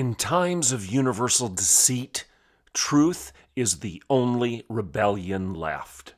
In 0.00 0.14
times 0.14 0.72
of 0.72 0.86
universal 0.86 1.50
deceit, 1.50 2.24
truth 2.72 3.34
is 3.54 3.80
the 3.80 4.02
only 4.08 4.64
rebellion 4.66 5.52
left. 5.52 6.14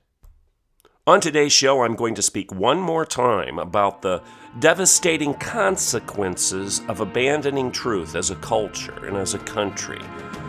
On 1.04 1.20
today's 1.20 1.52
show, 1.52 1.82
I'm 1.82 1.96
going 1.96 2.14
to 2.14 2.22
speak 2.22 2.52
one 2.52 2.78
more 2.78 3.04
time 3.04 3.58
about 3.58 4.02
the 4.02 4.22
devastating 4.60 5.34
consequences 5.34 6.80
of 6.86 7.00
abandoning 7.00 7.72
truth 7.72 8.14
as 8.14 8.30
a 8.30 8.36
culture 8.36 9.04
and 9.04 9.16
as 9.16 9.34
a 9.34 9.40
country. 9.40 9.98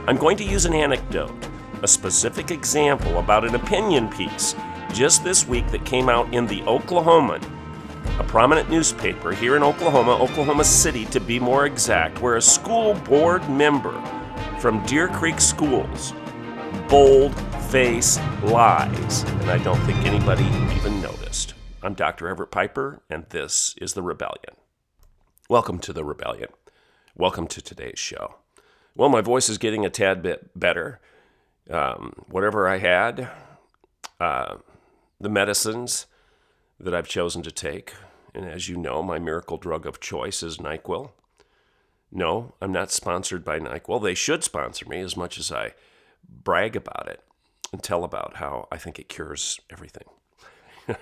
I'm 0.05 0.17
going 0.17 0.37
to 0.37 0.45
use 0.45 0.65
an 0.65 0.75
anecdote, 0.75 1.49
a 1.81 1.87
specific 1.87 2.51
example 2.51 3.17
about 3.17 3.47
an 3.47 3.55
opinion 3.55 4.09
piece 4.09 4.53
just 4.93 5.23
this 5.23 5.47
week 5.47 5.65
that 5.71 5.87
came 5.87 6.07
out 6.07 6.31
in 6.35 6.45
the 6.45 6.61
Oklahoman, 6.67 7.41
a 8.19 8.23
prominent 8.23 8.69
newspaper 8.69 9.31
here 9.31 9.55
in 9.55 9.63
Oklahoma, 9.63 10.11
Oklahoma 10.11 10.63
City 10.63 11.05
to 11.05 11.19
be 11.19 11.39
more 11.39 11.65
exact, 11.65 12.21
where 12.21 12.35
a 12.35 12.41
school 12.41 12.93
board 12.93 13.47
member 13.49 13.99
from 14.59 14.85
Deer 14.85 15.07
Creek 15.07 15.41
Schools 15.41 16.13
bold 16.87 17.33
face 17.71 18.19
lies, 18.43 19.23
and 19.23 19.49
I 19.49 19.57
don't 19.57 19.79
think 19.81 19.97
anybody 20.05 20.43
even 20.75 21.01
noticed. 21.01 21.55
I'm 21.81 21.95
Dr. 21.95 22.27
Everett 22.27 22.51
Piper, 22.51 23.01
and 23.09 23.25
this 23.29 23.73
is 23.81 23.93
The 23.93 24.03
Rebellion. 24.03 24.57
Welcome 25.49 25.79
to 25.79 25.91
The 25.91 26.03
Rebellion. 26.03 26.49
Welcome 27.15 27.47
to 27.47 27.63
today's 27.63 27.97
show. 27.97 28.35
Well, 28.95 29.09
my 29.09 29.21
voice 29.21 29.49
is 29.49 29.57
getting 29.57 29.87
a 29.87 29.89
tad 29.89 30.21
bit 30.21 30.51
better. 30.55 30.99
Um, 31.67 32.13
whatever 32.27 32.67
I 32.67 32.77
had, 32.77 33.31
uh, 34.19 34.57
the 35.19 35.29
medicines 35.29 36.05
that 36.79 36.93
I've 36.93 37.07
chosen 37.07 37.41
to 37.43 37.51
take, 37.51 37.93
and 38.33 38.45
as 38.45 38.67
you 38.67 38.77
know, 38.77 39.03
my 39.03 39.19
miracle 39.19 39.57
drug 39.57 39.85
of 39.85 39.99
choice 39.99 40.41
is 40.43 40.57
NyQuil. 40.57 41.11
No, 42.11 42.53
I'm 42.61 42.71
not 42.71 42.91
sponsored 42.91 43.43
by 43.43 43.59
NyQuil. 43.59 44.01
They 44.01 44.13
should 44.13 44.43
sponsor 44.43 44.87
me 44.87 44.99
as 44.99 45.17
much 45.17 45.37
as 45.37 45.51
I 45.51 45.73
brag 46.27 46.75
about 46.75 47.07
it 47.07 47.23
and 47.71 47.81
tell 47.81 48.03
about 48.03 48.37
how 48.37 48.67
I 48.71 48.77
think 48.77 48.99
it 48.99 49.09
cures 49.09 49.59
everything. 49.69 50.05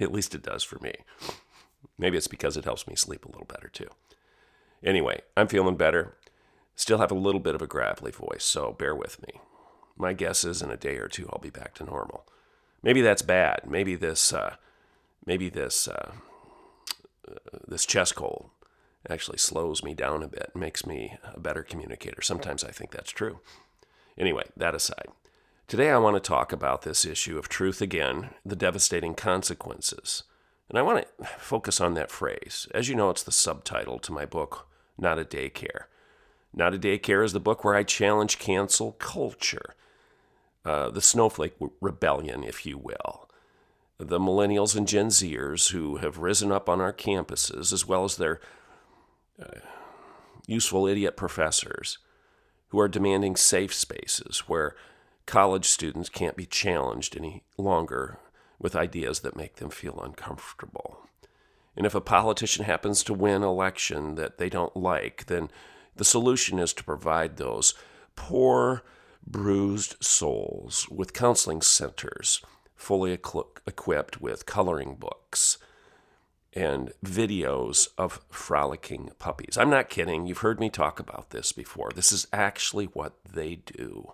At 0.00 0.12
least 0.12 0.34
it 0.34 0.42
does 0.42 0.62
for 0.62 0.78
me. 0.80 0.92
Maybe 1.98 2.16
it's 2.16 2.26
because 2.26 2.56
it 2.56 2.64
helps 2.64 2.86
me 2.86 2.96
sleep 2.96 3.24
a 3.24 3.28
little 3.28 3.46
better 3.46 3.68
too. 3.68 3.88
Anyway, 4.82 5.22
I'm 5.36 5.48
feeling 5.48 5.76
better. 5.76 6.16
Still 6.76 6.98
have 6.98 7.12
a 7.12 7.16
little 7.16 7.40
bit 7.40 7.54
of 7.54 7.62
a 7.62 7.66
gravelly 7.66 8.10
voice, 8.10 8.44
so 8.44 8.72
bear 8.72 8.94
with 8.94 9.22
me. 9.22 9.40
My 9.96 10.12
guess 10.12 10.44
is 10.44 10.60
in 10.60 10.70
a 10.70 10.76
day 10.76 10.96
or 10.96 11.08
two 11.08 11.28
I'll 11.32 11.38
be 11.38 11.50
back 11.50 11.74
to 11.74 11.84
normal. 11.84 12.26
Maybe 12.82 13.00
that's 13.00 13.22
bad. 13.22 13.62
Maybe 13.66 13.94
this, 13.94 14.32
uh, 14.32 14.56
maybe 15.24 15.48
this, 15.48 15.86
uh, 15.86 16.12
this 17.66 17.86
chest 17.86 18.14
cold 18.14 18.50
actually 19.08 19.38
slows 19.38 19.82
me 19.82 19.94
down 19.94 20.22
a 20.22 20.28
bit, 20.28 20.52
makes 20.54 20.86
me 20.86 21.18
a 21.22 21.38
better 21.38 21.62
communicator. 21.62 22.22
Sometimes 22.22 22.64
I 22.64 22.70
think 22.70 22.90
that's 22.90 23.10
true. 23.10 23.40
Anyway, 24.16 24.44
that 24.56 24.74
aside, 24.74 25.08
today 25.68 25.90
I 25.90 25.98
want 25.98 26.16
to 26.16 26.20
talk 26.20 26.52
about 26.52 26.82
this 26.82 27.04
issue 27.04 27.38
of 27.38 27.48
truth 27.48 27.82
again, 27.82 28.30
the 28.44 28.56
devastating 28.56 29.14
consequences. 29.14 30.22
And 30.68 30.78
I 30.78 30.82
want 30.82 31.06
to 31.18 31.26
focus 31.38 31.80
on 31.80 31.94
that 31.94 32.10
phrase. 32.10 32.66
As 32.72 32.88
you 32.88 32.94
know, 32.94 33.10
it's 33.10 33.22
the 33.22 33.32
subtitle 33.32 33.98
to 33.98 34.12
my 34.12 34.24
book, 34.24 34.66
Not 34.96 35.18
a 35.18 35.24
Daycare. 35.24 35.84
Not 36.54 36.74
a 36.74 36.78
Daycare 36.78 37.24
is 37.24 37.32
the 37.32 37.40
book 37.40 37.64
where 37.64 37.74
I 37.74 37.82
challenge 37.82 38.38
cancel 38.38 38.92
culture, 38.92 39.74
uh, 40.64 40.90
the 40.90 41.02
snowflake 41.02 41.54
rebellion, 41.80 42.44
if 42.44 42.64
you 42.64 42.78
will. 42.78 43.28
The 43.98 44.18
millennials 44.18 44.76
and 44.76 44.88
Gen 44.88 45.08
Zers 45.08 45.70
who 45.70 45.98
have 45.98 46.18
risen 46.18 46.50
up 46.50 46.68
on 46.68 46.80
our 46.80 46.92
campuses, 46.92 47.72
as 47.72 47.86
well 47.86 48.04
as 48.04 48.16
their 48.16 48.40
uh, 49.40 49.60
useful 50.46 50.86
idiot 50.86 51.16
professors, 51.16 51.98
who 52.68 52.80
are 52.80 52.88
demanding 52.88 53.36
safe 53.36 53.72
spaces 53.72 54.40
where 54.48 54.74
college 55.26 55.66
students 55.66 56.08
can't 56.08 56.36
be 56.36 56.44
challenged 56.46 57.16
any 57.16 57.44
longer 57.56 58.18
with 58.58 58.74
ideas 58.74 59.20
that 59.20 59.36
make 59.36 59.56
them 59.56 59.70
feel 59.70 60.00
uncomfortable. 60.00 61.06
And 61.76 61.86
if 61.86 61.94
a 61.94 62.00
politician 62.00 62.64
happens 62.64 63.02
to 63.04 63.14
win 63.14 63.42
election 63.42 64.16
that 64.16 64.38
they 64.38 64.48
don't 64.48 64.76
like, 64.76 65.26
then 65.26 65.50
the 65.96 66.04
solution 66.04 66.58
is 66.58 66.72
to 66.74 66.84
provide 66.84 67.36
those 67.36 67.74
poor, 68.16 68.82
bruised 69.26 69.96
souls 70.02 70.88
with 70.90 71.12
counseling 71.12 71.62
centers 71.62 72.40
fully 72.76 73.12
equipped 73.12 74.20
with 74.20 74.46
coloring 74.46 74.96
books 74.96 75.58
and 76.52 76.92
videos 77.04 77.88
of 77.98 78.20
frolicking 78.30 79.10
puppies. 79.18 79.56
I'm 79.58 79.70
not 79.70 79.88
kidding. 79.88 80.26
You've 80.26 80.38
heard 80.38 80.60
me 80.60 80.70
talk 80.70 81.00
about 81.00 81.30
this 81.30 81.52
before. 81.52 81.90
This 81.94 82.12
is 82.12 82.26
actually 82.32 82.86
what 82.86 83.14
they 83.24 83.56
do. 83.56 84.12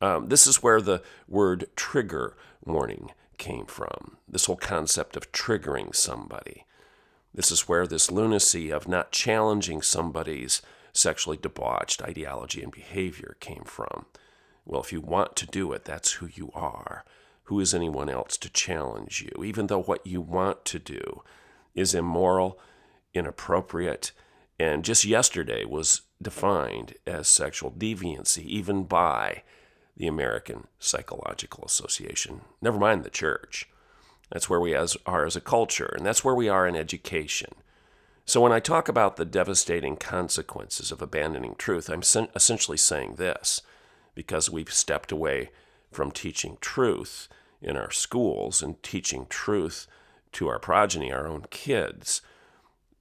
Um, 0.00 0.26
this 0.28 0.46
is 0.46 0.62
where 0.62 0.80
the 0.80 1.02
word 1.28 1.68
trigger 1.76 2.36
warning 2.64 3.12
came 3.36 3.66
from. 3.66 4.16
This 4.28 4.46
whole 4.46 4.56
concept 4.56 5.16
of 5.16 5.32
triggering 5.32 5.94
somebody. 5.94 6.64
This 7.32 7.52
is 7.52 7.68
where 7.68 7.86
this 7.86 8.10
lunacy 8.10 8.70
of 8.70 8.88
not 8.88 9.12
challenging 9.12 9.82
somebody's 9.82 10.60
sexually 10.92 11.36
debauched 11.36 12.02
ideology 12.02 12.62
and 12.62 12.72
behavior 12.72 13.36
came 13.38 13.62
from. 13.64 14.06
Well, 14.64 14.80
if 14.80 14.92
you 14.92 15.00
want 15.00 15.36
to 15.36 15.46
do 15.46 15.72
it, 15.72 15.84
that's 15.84 16.12
who 16.12 16.28
you 16.32 16.50
are. 16.54 17.04
Who 17.48 17.60
is 17.60 17.72
anyone 17.72 18.10
else 18.10 18.36
to 18.38 18.50
challenge 18.50 19.22
you? 19.22 19.42
Even 19.42 19.68
though 19.68 19.80
what 19.80 20.06
you 20.06 20.20
want 20.20 20.66
to 20.66 20.78
do 20.78 21.22
is 21.74 21.94
immoral, 21.94 22.58
inappropriate, 23.14 24.12
and 24.60 24.84
just 24.84 25.06
yesterday 25.06 25.64
was 25.64 26.02
defined 26.20 26.96
as 27.06 27.26
sexual 27.26 27.70
deviancy, 27.70 28.44
even 28.44 28.84
by 28.84 29.44
the 29.96 30.06
American 30.06 30.66
Psychological 30.78 31.64
Association. 31.64 32.42
Never 32.60 32.78
mind 32.78 33.02
the 33.02 33.08
church. 33.08 33.66
That's 34.30 34.50
where 34.50 34.60
we 34.60 34.74
as, 34.74 34.98
are 35.06 35.24
as 35.24 35.34
a 35.34 35.40
culture, 35.40 35.94
and 35.96 36.04
that's 36.04 36.22
where 36.22 36.34
we 36.34 36.50
are 36.50 36.68
in 36.68 36.76
education. 36.76 37.52
So, 38.26 38.42
when 38.42 38.52
I 38.52 38.60
talk 38.60 38.90
about 38.90 39.16
the 39.16 39.24
devastating 39.24 39.96
consequences 39.96 40.92
of 40.92 41.00
abandoning 41.00 41.54
truth, 41.56 41.88
I'm 41.88 42.02
essentially 42.02 42.76
saying 42.76 43.14
this 43.14 43.62
because 44.14 44.50
we've 44.50 44.70
stepped 44.70 45.10
away 45.10 45.48
from 45.90 46.10
teaching 46.10 46.58
truth 46.60 47.28
in 47.60 47.76
our 47.76 47.90
schools 47.90 48.62
and 48.62 48.82
teaching 48.82 49.26
truth 49.28 49.86
to 50.32 50.48
our 50.48 50.58
progeny, 50.58 51.12
our 51.12 51.26
own 51.26 51.46
kids, 51.50 52.22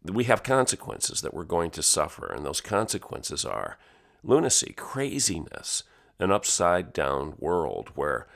we 0.03 0.23
have 0.25 0.43
consequences 0.43 1.21
that 1.21 1.33
we're 1.33 1.43
going 1.43 1.71
to 1.71 1.83
suffer. 1.83 2.27
And 2.27 2.45
those 2.45 2.61
consequences 2.61 3.45
are 3.45 3.77
lunacy, 4.23 4.73
craziness, 4.75 5.83
an 6.19 6.31
upside 6.31 6.93
down 6.93 7.35
world 7.37 7.91
where 7.95 8.27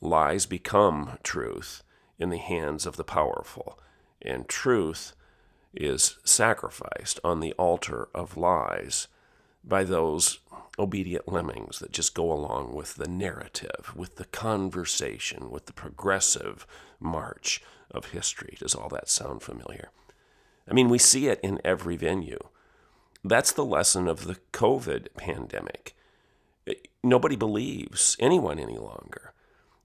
lies 0.00 0.46
become 0.46 1.18
truth 1.22 1.82
in 2.18 2.30
the 2.30 2.38
hands 2.38 2.86
of 2.86 2.96
the 2.96 3.04
powerful, 3.04 3.78
and 4.20 4.48
truth 4.48 5.14
is 5.74 6.18
sacrificed 6.24 7.20
on 7.22 7.40
the 7.40 7.52
altar 7.52 8.08
of 8.14 8.36
lies 8.36 9.08
by 9.62 9.84
those 9.84 10.40
obedient 10.80 11.30
lemmings 11.30 11.78
that 11.78 11.92
just 11.92 12.14
go 12.14 12.32
along 12.32 12.74
with 12.74 12.96
the 12.96 13.06
narrative, 13.06 13.92
with 13.94 14.16
the 14.16 14.24
conversation, 14.24 15.50
with 15.50 15.66
the 15.66 15.72
progressive 15.72 16.66
march 16.98 17.62
of 17.90 18.06
history. 18.06 18.56
Does 18.58 18.74
all 18.74 18.88
that 18.88 19.08
sound 19.08 19.42
familiar? 19.42 19.90
I 20.68 20.72
mean, 20.72 20.88
we 20.88 20.98
see 20.98 21.28
it 21.28 21.38
in 21.42 21.60
every 21.64 21.96
venue. 21.96 22.38
That's 23.22 23.52
the 23.52 23.64
lesson 23.64 24.08
of 24.08 24.24
the 24.26 24.38
COVID 24.52 25.08
pandemic. 25.16 25.94
Nobody 27.02 27.36
believes 27.36 28.16
anyone 28.18 28.58
any 28.58 28.78
longer. 28.78 29.32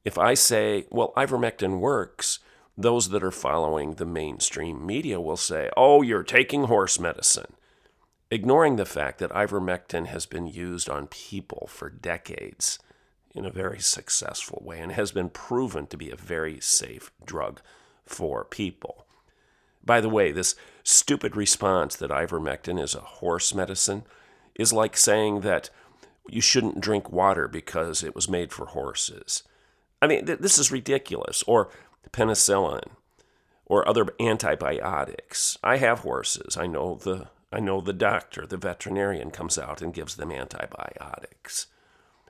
If 0.06 0.18
I 0.18 0.34
say, 0.34 0.86
well, 0.90 1.12
ivermectin 1.18 1.80
works, 1.80 2.40
those 2.78 3.10
that 3.10 3.24
are 3.24 3.32
following 3.32 3.96
the 3.96 4.06
mainstream 4.06 4.86
media 4.86 5.20
will 5.20 5.38
say, 5.38 5.70
oh, 5.76 6.02
you're 6.02 6.24
taking 6.24 6.66
horse 6.66 7.00
medicine 7.00 7.56
ignoring 8.36 8.76
the 8.76 8.86
fact 8.86 9.20
that 9.20 9.32
ivermectin 9.32 10.08
has 10.08 10.26
been 10.26 10.46
used 10.46 10.90
on 10.90 11.08
people 11.08 11.68
for 11.72 11.90
decades 11.90 12.80
in 13.34 13.46
a 13.46 13.52
very 13.52 13.80
successful 13.80 14.62
way 14.64 14.80
and 14.80 14.92
has 14.92 15.12
been 15.12 15.30
proven 15.30 15.88
to 15.88 15.98
be 15.98 16.12
a 16.12 16.16
very 16.16 16.60
safe 16.60 17.12
drug 17.26 17.62
for 18.06 18.44
people. 18.44 19.06
By 19.84 20.02
the 20.02 20.10
way, 20.10 20.32
this 20.32 20.56
stupid 20.84 21.36
response 21.36 21.96
that 21.96 22.12
ivermectin 22.12 22.82
is 22.82 22.94
a 22.94 23.00
horse 23.00 23.54
medicine 23.54 24.04
is 24.56 24.74
like 24.74 24.98
saying 24.98 25.42
that 25.42 25.70
you 26.30 26.42
shouldn't 26.42 26.82
drink 26.82 27.12
water 27.12 27.48
because 27.48 28.04
it 28.04 28.16
was 28.16 28.30
made 28.30 28.52
for 28.52 28.68
horses. 28.68 29.44
I 30.02 30.08
mean, 30.08 30.26
th- 30.26 30.40
this 30.40 30.58
is 30.58 30.72
ridiculous. 30.72 31.44
Or 31.48 31.70
penicillin 32.12 32.84
or 33.66 33.88
other 33.88 34.08
antibiotics. 34.20 35.58
I 35.64 35.78
have 35.78 36.00
horses. 36.00 36.58
I 36.58 36.68
know 36.68 36.96
the 36.96 37.28
I 37.52 37.60
know 37.60 37.82
the 37.82 37.94
doctor, 37.94 38.46
the 38.46 38.58
veterinarian 38.58 39.32
comes 39.32 39.58
out 39.58 39.82
and 39.82 39.94
gives 39.94 40.16
them 40.16 40.32
antibiotics. 40.32 41.68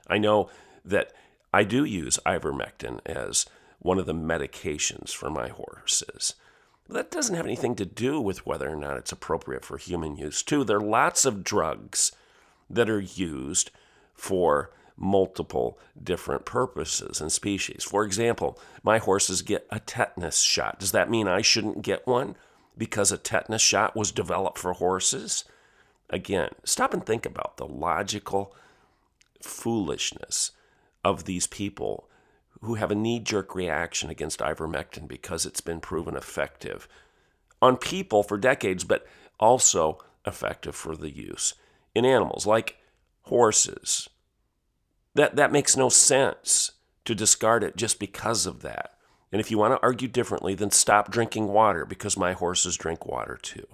I 0.08 0.18
know 0.18 0.48
that 0.84 1.12
I 1.52 1.64
do 1.64 1.84
use 1.84 2.18
ivermectin 2.26 3.00
as 3.06 3.46
one 3.78 3.98
of 3.98 4.06
the 4.06 4.14
medications 4.14 5.12
for 5.12 5.30
my 5.30 5.48
horses. 5.48 6.34
That 6.88 7.10
doesn't 7.10 7.34
have 7.34 7.46
anything 7.46 7.74
to 7.76 7.84
do 7.84 8.20
with 8.20 8.46
whether 8.46 8.68
or 8.68 8.76
not 8.76 8.96
it's 8.96 9.12
appropriate 9.12 9.64
for 9.64 9.78
human 9.78 10.16
use, 10.16 10.42
too. 10.42 10.62
There 10.62 10.76
are 10.76 10.80
lots 10.80 11.24
of 11.24 11.42
drugs 11.42 12.12
that 12.70 12.88
are 12.88 13.00
used 13.00 13.70
for 14.14 14.70
multiple 14.96 15.78
different 16.00 16.44
purposes 16.44 17.20
and 17.20 17.30
species. 17.30 17.84
For 17.84 18.04
example, 18.04 18.58
my 18.82 18.98
horses 18.98 19.42
get 19.42 19.66
a 19.70 19.80
tetanus 19.80 20.40
shot. 20.40 20.78
Does 20.78 20.92
that 20.92 21.10
mean 21.10 21.28
I 21.28 21.42
shouldn't 21.42 21.82
get 21.82 22.06
one 22.06 22.36
because 22.76 23.12
a 23.12 23.18
tetanus 23.18 23.62
shot 23.62 23.96
was 23.96 24.12
developed 24.12 24.58
for 24.58 24.74
horses? 24.74 25.44
Again, 26.10 26.50
stop 26.64 26.94
and 26.94 27.04
think 27.04 27.26
about 27.26 27.56
the 27.56 27.66
logical 27.66 28.54
foolishness 29.42 30.52
of 31.04 31.24
these 31.24 31.46
people 31.46 32.08
who 32.62 32.74
have 32.74 32.90
a 32.90 32.96
knee 32.96 33.20
jerk 33.20 33.54
reaction 33.54 34.10
against 34.10 34.40
ivermectin 34.40 35.06
because 35.06 35.46
it's 35.46 35.60
been 35.60 35.80
proven 35.80 36.16
effective 36.16 36.88
on 37.60 37.76
people 37.76 38.22
for 38.22 38.36
decades, 38.38 38.84
but 38.84 39.06
also 39.38 39.98
effective 40.26 40.74
for 40.74 40.96
the 40.96 41.10
use 41.10 41.54
in 41.94 42.04
animals 42.04 42.46
like 42.46 42.76
horses, 43.22 44.08
that, 45.14 45.36
that 45.36 45.52
makes 45.52 45.76
no 45.76 45.88
sense 45.88 46.72
to 47.04 47.14
discard 47.14 47.64
it 47.64 47.76
just 47.76 47.98
because 47.98 48.46
of 48.46 48.62
that. 48.62 48.95
And 49.36 49.40
if 49.42 49.50
you 49.50 49.58
want 49.58 49.74
to 49.74 49.82
argue 49.82 50.08
differently, 50.08 50.54
then 50.54 50.70
stop 50.70 51.10
drinking 51.10 51.48
water 51.48 51.84
because 51.84 52.16
my 52.16 52.32
horses 52.32 52.74
drink 52.74 53.04
water 53.04 53.38
too. 53.42 53.66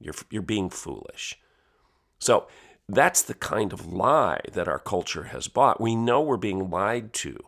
You're, 0.00 0.16
you're 0.30 0.42
being 0.42 0.68
foolish. 0.68 1.38
So 2.18 2.48
that's 2.88 3.22
the 3.22 3.34
kind 3.34 3.72
of 3.72 3.86
lie 3.86 4.40
that 4.52 4.66
our 4.66 4.80
culture 4.80 5.26
has 5.26 5.46
bought. 5.46 5.80
We 5.80 5.94
know 5.94 6.20
we're 6.20 6.38
being 6.38 6.70
lied 6.70 7.12
to 7.12 7.38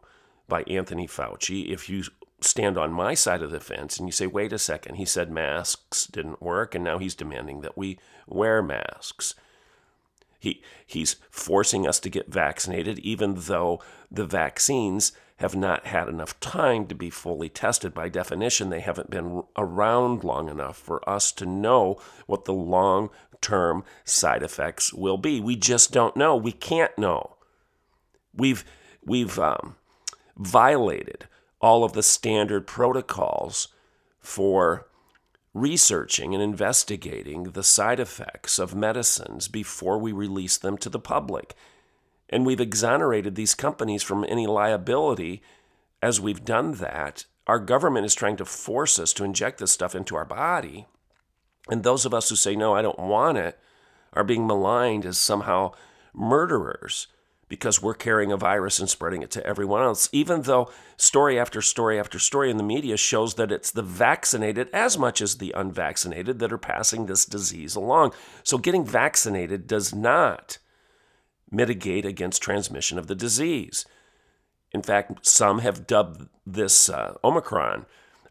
by 0.47 0.63
Anthony 0.69 1.09
Fauci. 1.09 1.69
If 1.69 1.89
you 1.89 2.05
stand 2.41 2.79
on 2.79 2.93
my 2.93 3.15
side 3.15 3.43
of 3.43 3.51
the 3.51 3.59
fence 3.59 3.99
and 3.99 4.07
you 4.07 4.13
say, 4.13 4.29
wait 4.29 4.53
a 4.53 4.59
second, 4.61 4.95
he 4.95 5.05
said 5.05 5.29
masks 5.29 6.07
didn't 6.07 6.41
work, 6.41 6.77
and 6.77 6.85
now 6.85 6.99
he's 6.99 7.17
demanding 7.17 7.63
that 7.63 7.77
we 7.77 7.99
wear 8.29 8.63
masks. 8.63 9.35
He, 10.39 10.63
he's 10.87 11.17
forcing 11.29 11.89
us 11.89 11.99
to 11.99 12.09
get 12.09 12.33
vaccinated, 12.33 13.01
even 13.01 13.35
though 13.35 13.83
the 14.13 14.27
vaccines 14.27 15.11
have 15.37 15.55
not 15.55 15.87
had 15.87 16.09
enough 16.09 16.39
time 16.41 16.87
to 16.87 16.95
be 16.95 17.11
fully 17.11 17.49
tested. 17.49 17.93
By 17.93 18.09
definition, 18.09 18.71
they 18.71 18.81
haven't 18.81 19.11
been 19.11 19.43
around 19.57 20.25
long 20.25 20.49
enough 20.49 20.79
for 20.79 21.07
us 21.09 21.31
to 21.33 21.47
know 21.47 22.01
what 22.27 22.47
the 22.47 22.55
long 22.55 23.11
term 23.41 23.85
side 24.05 24.43
effects 24.43 24.93
will 24.93 25.19
be. 25.19 25.41
We 25.41 25.57
just 25.57 25.93
don't 25.93 26.17
know. 26.17 26.37
We 26.37 26.53
can't 26.53 26.97
know. 26.97 27.37
We've, 28.35 28.65
we've 29.05 29.39
um, 29.39 29.77
violated 30.39 31.27
all 31.61 31.85
of 31.85 31.93
the 31.93 32.03
standard 32.03 32.67
protocols 32.67 33.69
for 34.19 34.89
researching 35.53 36.35
and 36.35 36.43
investigating 36.43 37.45
the 37.45 37.63
side 37.63 37.99
effects 37.99 38.59
of 38.59 38.75
medicines 38.75 39.49
before 39.49 39.99
we 39.99 40.13
release 40.13 40.59
them 40.59 40.77
to 40.79 40.91
the 40.91 40.99
public. 40.99 41.55
And 42.29 42.45
we've 42.45 42.61
exonerated 42.61 43.35
these 43.35 43.55
companies 43.55 44.03
from 44.03 44.25
any 44.29 44.47
liability 44.47 45.43
as 46.03 46.21
we've 46.21 46.45
done 46.45 46.73
that. 46.75 47.25
Our 47.47 47.59
government 47.59 48.07
is 48.07 48.15
trying 48.15 48.37
to 48.39 48.45
force 48.45 48.99
us 48.99 49.13
to 49.15 49.25
inject 49.25 49.59
this 49.59 49.73
stuff 49.73 49.95
into 49.95 50.17
our 50.17 50.25
body. 50.25 50.87
And 51.69 51.83
those 51.83 52.05
of 52.05 52.13
us 52.13 52.29
who 52.29 52.37
say, 52.37 52.57
no, 52.57 52.75
I 52.75 52.83
don't 52.83 52.99
want 52.99 53.39
it, 53.39 53.59
are 54.13 54.25
being 54.25 54.47
maligned 54.47 55.05
as 55.05 55.19
somehow 55.19 55.73
murderers 56.13 57.07
because 57.49 57.81
we're 57.81 57.95
carrying 57.95 58.33
a 58.33 58.37
virus 58.37 58.81
and 58.81 58.89
spreading 58.91 59.23
it 59.23 59.31
to 59.31 59.47
everyone 59.47 59.83
else, 59.83 60.09
even 60.11 60.43
though 60.43 60.71
story 60.97 61.39
after 61.39 61.63
story 61.63 61.99
after 61.99 62.19
story 62.19 62.51
in 62.51 62.57
the 62.57 62.63
media 62.63 62.97
shows 62.97 63.35
that 63.35 63.53
it's 63.53 63.71
the 63.71 63.83
vaccinated 63.83 64.69
as 64.73 64.99
much 64.99 65.21
as 65.21 65.37
the 65.37 65.53
unvaccinated 65.53 66.41
that 66.41 66.53
are 66.53 66.59
passing 66.59 67.07
this 67.07 67.25
disease 67.25 67.77
along. 67.77 68.13
So 68.43 68.59
getting 68.59 68.85
vaccinated 68.85 69.69
does 69.69 69.95
not 69.95 70.59
mitigate 71.51 72.05
against 72.05 72.43
transmission 72.43 72.99
of 72.99 73.07
the 73.07 73.15
disease. 73.15 73.87
In 74.73 74.83
fact, 74.83 75.27
some 75.27 75.61
have 75.61 75.87
dubbed 75.87 76.29
this 76.45 76.89
uh, 76.89 77.17
Omicron 77.25 77.87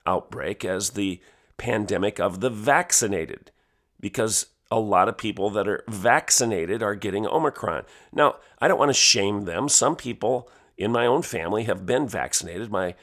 outbreak 0.06 0.64
as 0.64 0.92
the 0.92 1.22
pandemic 1.58 2.20
of 2.20 2.42
the 2.42 2.50
vaccinated 2.50 3.52
because 4.00 4.48
a 4.70 4.80
lot 4.80 5.08
of 5.08 5.18
people 5.18 5.50
that 5.52 5.68
are 5.68 5.84
vaccinated 5.88 6.84
are 6.84 6.96
getting 6.96 7.26
Omicron. 7.26 7.84
Now, 8.12 8.36
I 8.60 8.68
don't 8.68 8.80
want 8.80 8.90
to 8.90 8.94
shame 8.94 9.46
them. 9.46 9.70
Some 9.70 9.96
people 9.96 10.50
in 10.78 10.92
my 10.92 11.06
own 11.06 11.22
family 11.22 11.64
have 11.64 11.86
been 11.86 12.08
vaccinated, 12.08 12.72
my 12.72 12.96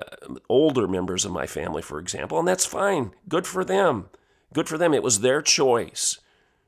uh, 0.00 0.34
older 0.48 0.86
members 0.86 1.24
of 1.24 1.32
my 1.32 1.46
family, 1.46 1.82
for 1.82 1.98
example, 1.98 2.38
and 2.38 2.46
that's 2.46 2.66
fine. 2.66 3.12
Good 3.28 3.46
for 3.46 3.64
them. 3.64 4.10
Good 4.52 4.68
for 4.68 4.78
them. 4.78 4.94
It 4.94 5.02
was 5.02 5.20
their 5.20 5.42
choice. 5.42 6.20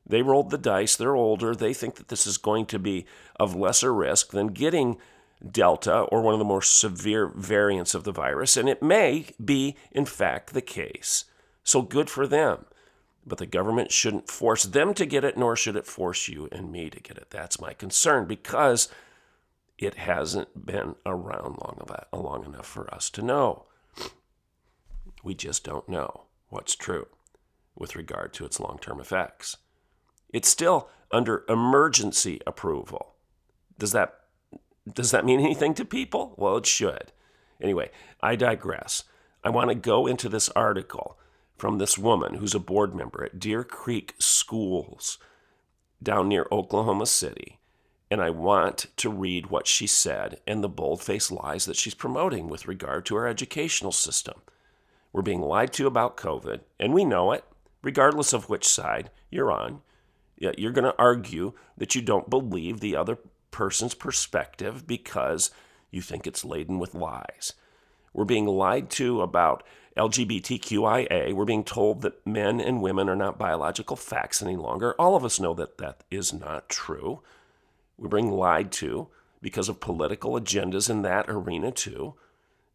They 0.06 0.23
rolled 0.23 0.50
the 0.50 0.58
dice. 0.58 0.97
They're 0.97 1.17
older. 1.17 1.55
They 1.55 1.75
think 1.75 1.97
that 1.97 2.08
this 2.08 2.26
is 2.26 2.37
going 2.37 2.67
to 2.67 2.79
be 2.79 3.06
of 3.37 3.55
lesser 3.55 3.94
risk 3.94 4.31
than 4.31 4.49
getting 4.49 4.97
Delta 5.49 6.00
or 6.00 6.20
one 6.20 6.35
of 6.35 6.38
the 6.38 6.44
more 6.44 6.62
severe 6.62 7.29
variants 7.29 7.94
of 7.94 8.05
the 8.05 8.12
virus. 8.12 8.56
And 8.56 8.69
it 8.69 8.82
may 8.82 9.26
be, 9.43 9.76
in 9.93 10.05
fact, 10.05 10.52
the 10.52 10.62
case. 10.62 11.25
So 11.62 11.82
good 11.82 12.11
for 12.11 12.26
them. 12.26 12.67
But 13.26 13.38
the 13.38 13.47
government 13.47 13.93
shouldn't 13.93 14.31
force 14.31 14.64
them 14.64 14.94
to 14.94 15.06
get 15.06 15.25
it, 15.25 15.37
nor 15.37 15.55
should 15.55 15.76
it 15.76 15.87
force 15.87 16.29
you 16.29 16.49
and 16.50 16.73
me 16.73 16.91
to 16.91 17.00
get 17.00 17.19
it. 17.19 17.29
That's 17.31 17.61
my 17.61 17.75
concern 17.75 18.26
because 18.26 18.88
it 19.79 19.94
hasn't 19.94 20.67
been 20.67 20.97
around 21.06 21.58
long, 21.58 21.87
long 22.12 22.44
enough 22.44 22.67
for 22.67 22.93
us 22.93 23.08
to 23.11 23.23
know. 23.23 23.67
We 25.23 25.35
just 25.35 25.64
don't 25.64 25.88
know 25.88 26.23
what's 26.49 26.75
true 26.75 27.08
with 27.75 27.97
regard 27.97 28.32
to 28.35 28.44
its 28.44 28.58
long 28.58 28.79
term 28.81 29.00
effects. 29.00 29.56
It's 30.32 30.49
still 30.49 30.88
under 31.11 31.44
emergency 31.49 32.41
approval. 32.47 33.14
Does 33.78 33.93
that 33.93 34.16
does 34.90 35.11
that 35.11 35.25
mean 35.25 35.40
anything 35.40 35.75
to 35.75 35.85
people? 35.85 36.35
Well, 36.37 36.57
it 36.57 36.66
should. 36.66 37.12
Anyway, 37.61 37.90
I 38.23 38.37
digress. 38.37 39.05
I 39.45 39.50
want 39.50 39.69
to 39.69 39.75
go 39.75 40.07
into 40.07 40.28
this 40.28 40.49
article 40.50 41.19
from 41.57 41.78
this 41.78 41.99
woman 41.99 42.35
who's 42.35 42.55
a 42.55 42.59
board 42.59 42.95
member 42.95 43.25
at 43.25 43.38
Deer 43.38 43.62
Creek 43.62 44.14
Schools 44.19 45.19
down 46.02 46.28
near 46.28 46.47
Oklahoma 46.50 47.07
City. 47.07 47.59
And 48.11 48.21
I 48.21 48.31
want 48.31 48.87
to 48.97 49.11
read 49.11 49.47
what 49.50 49.66
she 49.66 49.87
said 49.87 50.40
and 50.47 50.64
the 50.64 50.69
bold 50.69 51.02
faced 51.02 51.31
lies 51.31 51.66
that 51.66 51.76
she's 51.76 51.95
promoting 51.95 52.49
with 52.49 52.66
regard 52.66 53.07
to 53.07 53.16
our 53.16 53.28
educational 53.28 53.93
system. 53.93 54.40
We're 55.12 55.23
being 55.23 55.43
lied 55.43 55.73
to 55.75 55.87
about 55.87 56.16
COVID, 56.16 56.61
and 56.78 56.95
we 56.95 57.05
know 57.05 57.33
it, 57.33 57.45
regardless 57.83 58.33
of 58.33 58.49
which 58.49 58.66
side 58.66 59.11
you're 59.31 59.52
on. 59.52 59.83
Yeah, 60.40 60.52
you're 60.59 60.73
going 60.73 60.85
to 60.85 60.99
argue 60.99 61.52
that 61.76 61.94
you 61.94 62.02
don't 62.02 62.28
believe 62.28 62.80
the 62.80 62.97
other 62.97 63.18
person's 63.52 63.94
perspective 63.94 64.87
because 64.87 65.50
you 65.90 66.00
think 66.00 66.26
it's 66.26 66.44
laden 66.44 66.78
with 66.80 66.94
lies. 66.94 67.52
We're 68.12 68.25
being 68.25 68.47
lied 68.47 68.90
to 68.90 69.20
about 69.20 69.62
LGBTQIA, 69.97 71.35
we're 71.35 71.44
being 71.44 71.64
told 71.64 72.02
that 72.02 72.26
men 72.26 72.61
and 72.61 72.80
women 72.80 73.09
are 73.09 73.16
not 73.16 73.38
biological 73.38 73.97
facts 73.97 74.40
any 74.40 74.56
longer. 74.56 74.94
All 74.94 75.14
of 75.14 75.25
us 75.25 75.38
know 75.38 75.52
that 75.54 75.78
that 75.78 76.04
is 76.11 76.32
not 76.32 76.68
true. 76.68 77.20
We're 77.99 78.09
being 78.09 78.30
lied 78.30 78.73
to 78.73 79.09
because 79.42 79.68
of 79.68 79.80
political 79.80 80.32
agendas 80.32 80.88
in 80.88 81.02
that 81.02 81.26
arena, 81.28 81.70
too. 81.70 82.14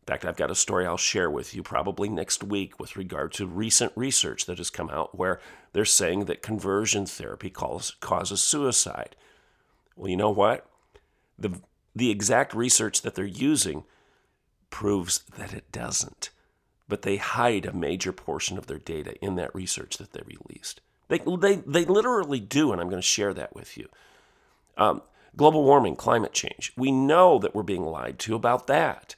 In 0.08 0.14
fact, 0.14 0.26
I've 0.26 0.38
got 0.38 0.52
a 0.52 0.56
story 0.56 0.86
I'll 0.86 0.98
share 0.98 1.32
with 1.32 1.56
you 1.56 1.64
probably 1.64 2.10
next 2.10 2.44
week 2.44 2.80
with 2.80 2.96
regard 2.96 3.32
to 3.34 3.48
recent 3.48 3.92
research 3.96 4.46
that 4.46 4.60
has 4.60 4.70
come 4.70 4.90
out 4.90 5.18
where 5.18 5.40
they're 5.74 5.84
saying 5.84 6.26
that 6.26 6.44
conversion 6.44 7.08
therapy 7.08 7.50
causes, 7.50 7.96
causes 8.00 8.44
suicide. 8.44 9.16
Well, 9.96 10.10
you 10.10 10.18
know 10.18 10.30
what? 10.30 10.68
The, 11.40 11.60
the 11.96 12.12
exact 12.12 12.54
research 12.54 13.02
that 13.02 13.16
they're 13.16 13.26
using 13.26 13.84
proves 14.70 15.20
that 15.38 15.54
it 15.54 15.72
doesn't 15.72 16.30
but 16.88 17.02
they 17.02 17.18
hide 17.18 17.66
a 17.66 17.74
major 17.74 18.12
portion 18.12 18.58
of 18.58 18.68
their 18.68 18.78
data 18.78 19.16
in 19.24 19.36
that 19.36 19.54
research 19.56 19.98
that 19.98 20.14
they 20.14 20.22
released. 20.26 20.82
They, 21.08 21.20
they, 21.20 21.56
they 21.56 21.86
literally 21.86 22.40
do, 22.40 22.72
and 22.72 22.82
I'm 22.82 22.90
going 22.90 23.02
to 23.02 23.08
share 23.08 23.34
that 23.34 23.56
with 23.56 23.78
you. 23.78 23.90
Um, 24.78 25.02
global 25.36 25.64
warming, 25.64 25.96
climate 25.96 26.34
change. 26.34 26.74
We 26.76 26.92
know 26.92 27.40
that 27.40 27.56
we're 27.56 27.64
being 27.64 27.86
lied 27.86 28.20
to 28.20 28.36
about 28.36 28.68
that, 28.68 29.16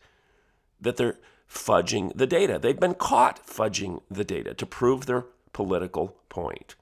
that 0.80 0.98
they're 0.98 1.18
fudging 1.50 2.12
the 2.16 2.28
data. 2.28 2.60
They've 2.60 2.80
been 2.80 2.94
caught 2.94 3.46
fudging 3.46 4.02
the 4.10 4.24
data 4.24 4.54
to 4.54 4.66
prove 4.66 5.06
their 5.06 5.26
political 5.54 6.18
point. 6.30 6.76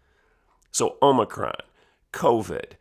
So, 0.71 0.97
Omicron, 1.01 1.55
COVID, 2.11 2.73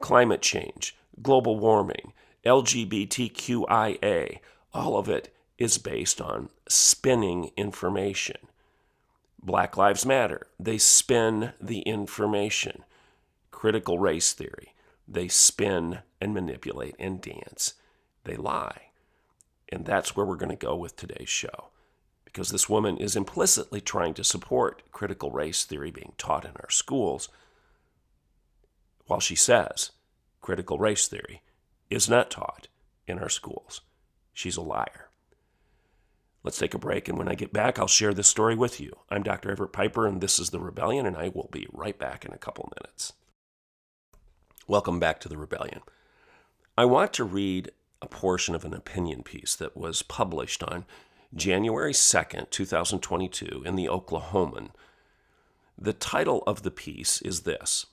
climate 0.00 0.42
change, 0.42 0.96
global 1.20 1.58
warming, 1.58 2.12
LGBTQIA, 2.44 4.38
all 4.72 4.96
of 4.96 5.08
it 5.08 5.34
is 5.58 5.78
based 5.78 6.20
on 6.20 6.48
spinning 6.68 7.50
information. 7.56 8.38
Black 9.42 9.76
Lives 9.76 10.06
Matter, 10.06 10.46
they 10.58 10.78
spin 10.78 11.52
the 11.60 11.80
information. 11.80 12.84
Critical 13.50 13.98
race 13.98 14.32
theory, 14.32 14.74
they 15.06 15.28
spin 15.28 15.98
and 16.20 16.32
manipulate 16.32 16.94
and 16.98 17.20
dance. 17.20 17.74
They 18.24 18.36
lie. 18.36 18.91
And 19.72 19.86
that's 19.86 20.14
where 20.14 20.26
we're 20.26 20.36
going 20.36 20.50
to 20.50 20.66
go 20.66 20.76
with 20.76 20.96
today's 20.96 21.30
show. 21.30 21.70
Because 22.26 22.50
this 22.50 22.68
woman 22.68 22.98
is 22.98 23.16
implicitly 23.16 23.80
trying 23.80 24.12
to 24.14 24.22
support 24.22 24.82
critical 24.92 25.30
race 25.30 25.64
theory 25.64 25.90
being 25.90 26.12
taught 26.18 26.44
in 26.44 26.52
our 26.60 26.70
schools, 26.70 27.30
while 29.06 29.18
she 29.18 29.34
says 29.34 29.92
critical 30.42 30.78
race 30.78 31.08
theory 31.08 31.42
is 31.88 32.08
not 32.08 32.30
taught 32.30 32.68
in 33.06 33.18
our 33.18 33.30
schools. 33.30 33.80
She's 34.34 34.58
a 34.58 34.62
liar. 34.62 35.08
Let's 36.42 36.58
take 36.58 36.74
a 36.74 36.78
break, 36.78 37.08
and 37.08 37.16
when 37.16 37.28
I 37.28 37.34
get 37.34 37.52
back, 37.52 37.78
I'll 37.78 37.86
share 37.86 38.12
this 38.12 38.28
story 38.28 38.54
with 38.54 38.78
you. 38.80 38.92
I'm 39.08 39.22
Dr. 39.22 39.50
Everett 39.50 39.72
Piper, 39.72 40.06
and 40.06 40.20
this 40.20 40.38
is 40.38 40.50
The 40.50 40.60
Rebellion, 40.60 41.06
and 41.06 41.16
I 41.16 41.28
will 41.28 41.48
be 41.50 41.66
right 41.72 41.98
back 41.98 42.24
in 42.24 42.32
a 42.32 42.38
couple 42.38 42.70
minutes. 42.78 43.14
Welcome 44.66 45.00
back 45.00 45.18
to 45.20 45.28
The 45.28 45.38
Rebellion. 45.38 45.80
I 46.76 46.84
want 46.84 47.12
to 47.14 47.24
read 47.24 47.70
a 48.02 48.08
portion 48.08 48.54
of 48.54 48.64
an 48.64 48.74
opinion 48.74 49.22
piece 49.22 49.54
that 49.54 49.76
was 49.76 50.02
published 50.02 50.62
on 50.62 50.84
January 51.34 51.92
2nd, 51.92 52.50
2022, 52.50 53.62
in 53.64 53.76
the 53.76 53.86
Oklahoman. 53.86 54.70
The 55.78 55.92
title 55.92 56.42
of 56.46 56.62
the 56.62 56.70
piece 56.70 57.22
is 57.22 57.40
this 57.40 57.86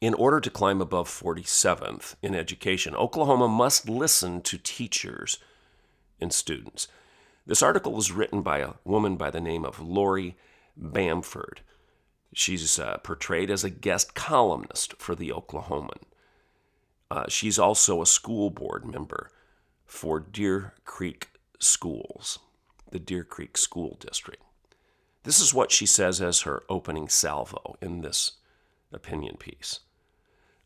In 0.00 0.12
order 0.14 0.40
to 0.40 0.50
climb 0.50 0.80
above 0.80 1.08
47th 1.08 2.16
in 2.20 2.34
education, 2.34 2.94
Oklahoma 2.94 3.48
must 3.48 3.88
listen 3.88 4.42
to 4.42 4.58
teachers 4.58 5.38
and 6.20 6.32
students. 6.32 6.88
This 7.46 7.62
article 7.62 7.92
was 7.92 8.12
written 8.12 8.42
by 8.42 8.58
a 8.58 8.74
woman 8.84 9.16
by 9.16 9.30
the 9.30 9.40
name 9.40 9.64
of 9.64 9.80
Lori 9.80 10.36
Bamford. 10.76 11.62
She's 12.32 12.78
uh, 12.78 12.98
portrayed 12.98 13.50
as 13.50 13.64
a 13.64 13.70
guest 13.70 14.14
columnist 14.14 14.94
for 14.98 15.14
the 15.14 15.30
Oklahoman. 15.30 16.02
Uh, 17.10 17.24
she's 17.28 17.58
also 17.58 18.00
a 18.00 18.06
school 18.06 18.50
board 18.50 18.84
member 18.84 19.30
for 19.84 20.20
Deer 20.20 20.74
Creek 20.84 21.30
Schools, 21.58 22.38
the 22.90 23.00
Deer 23.00 23.24
Creek 23.24 23.58
School 23.58 23.96
District. 23.98 24.42
This 25.24 25.40
is 25.40 25.52
what 25.52 25.72
she 25.72 25.86
says 25.86 26.20
as 26.20 26.42
her 26.42 26.62
opening 26.68 27.08
salvo 27.08 27.76
in 27.82 28.00
this 28.00 28.32
opinion 28.92 29.36
piece. 29.36 29.80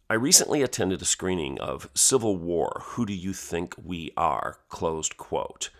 I 0.09 0.15
recently 0.15 0.63
attended 0.63 1.01
a 1.01 1.07
screening 1.07 1.59
of 1.59 1.89
Civil 1.95 2.37
War 2.37 2.83
Who 2.85 3.07
Do 3.07 3.15
You 3.15 3.33
Think 3.33 3.75
We 3.83 4.13
Are? 4.17 4.59
closed 4.69 5.17
quote 5.17 5.71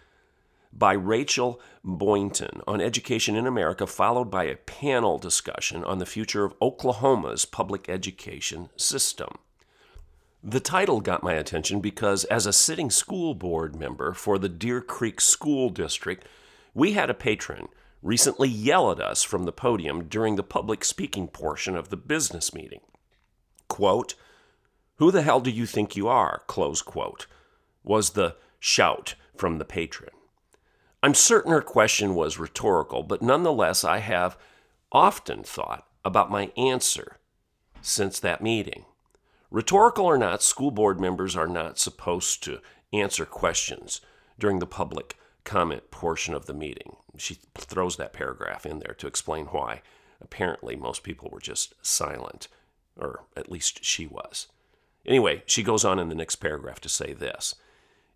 by 0.77 0.93
Rachel 0.95 1.61
Boynton 1.85 2.61
on 2.67 2.81
Education 2.81 3.37
in 3.37 3.47
America, 3.47 3.87
followed 3.87 4.31
by 4.31 4.45
a 4.45 4.57
panel 4.57 5.19
discussion 5.19 5.85
on 5.85 5.99
the 5.99 6.07
future 6.07 6.45
of 6.45 6.55
Oklahoma's 6.61 7.45
public 7.45 7.89
education 7.89 8.71
system. 8.77 9.39
The 10.47 10.61
title 10.61 11.01
got 11.01 11.23
my 11.23 11.33
attention 11.33 11.81
because, 11.81 12.25
as 12.25 12.45
a 12.45 12.53
sitting 12.53 12.91
school 12.91 13.35
board 13.35 13.75
member 13.75 14.13
for 14.13 14.39
the 14.39 14.51
Deer 14.51 14.83
Creek 14.83 15.19
School 15.19 15.71
District, 15.71 16.23
we 16.75 16.93
had 16.93 17.09
a 17.09 17.15
patron 17.15 17.69
recently 18.03 18.51
yell 18.51 18.93
at 18.93 19.01
us 19.01 19.23
from 19.23 19.45
the 19.45 19.53
podium 19.53 20.05
during 20.05 20.37
the 20.37 20.43
public 20.43 20.85
speaking 20.85 21.29
portion 21.29 21.75
of 21.75 21.89
the 21.89 21.97
business 21.97 22.53
meeting. 22.53 22.83
Quote, 23.69 24.17
Who 24.97 25.11
the 25.11 25.23
hell 25.23 25.41
do 25.41 25.51
you 25.51 25.65
think 25.65 25.97
you 25.97 26.09
are? 26.09 26.43
Close 26.47 26.83
quote, 26.83 27.27
was 27.83 28.11
the 28.11 28.37
shout 28.61 29.15
from 29.35 29.57
the 29.57 29.65
patron. 29.65 30.13
I'm 31.03 31.15
certain 31.15 31.53
her 31.53 31.63
question 31.63 32.15
was 32.15 32.39
rhetorical, 32.39 33.03
but 33.03 33.23
nonetheless, 33.23 33.83
I 33.83 34.01
have 34.01 34.37
often 34.93 35.43
thought 35.43 35.87
about 36.05 36.31
my 36.31 36.53
answer 36.55 37.17
since 37.81 38.21
that 38.21 38.43
meeting. 38.43 38.85
Rhetorical 39.55 40.05
or 40.05 40.19
not, 40.19 40.43
school 40.43 40.73
board 40.73 40.99
members 40.99 41.37
are 41.37 41.47
not 41.47 41.79
supposed 41.79 42.43
to 42.43 42.59
answer 42.93 43.25
questions 43.25 44.01
during 44.37 44.59
the 44.59 44.67
public 44.67 45.17
comment 45.45 45.93
portion 45.93 46.35
of 46.35 46.47
the 46.47 46.53
meeting. 46.53 46.97
She 47.17 47.39
throws 47.57 47.97
that 47.97 48.13
paragraph 48.13 48.67
in 48.67 48.81
there 48.81 48.95
to 48.95 49.07
explain 49.07 49.47
why. 49.47 49.83
Apparently, 50.21 50.75
most 50.75 51.05
people 51.05 51.29
were 51.31 51.39
just 51.39 51.73
silent, 51.87 52.49
or 52.99 53.27
at 53.37 53.49
least 53.49 53.85
she 53.85 54.09
was. 54.09 54.49
Anyway, 55.07 55.45
she 55.47 55.63
goes 55.63 55.85
on 55.85 56.01
in 56.01 56.09
the 56.09 56.17
next 56.17 56.37
paragraph 56.37 56.81
to 56.81 56.89
say 56.89 57.13
this 57.13 57.55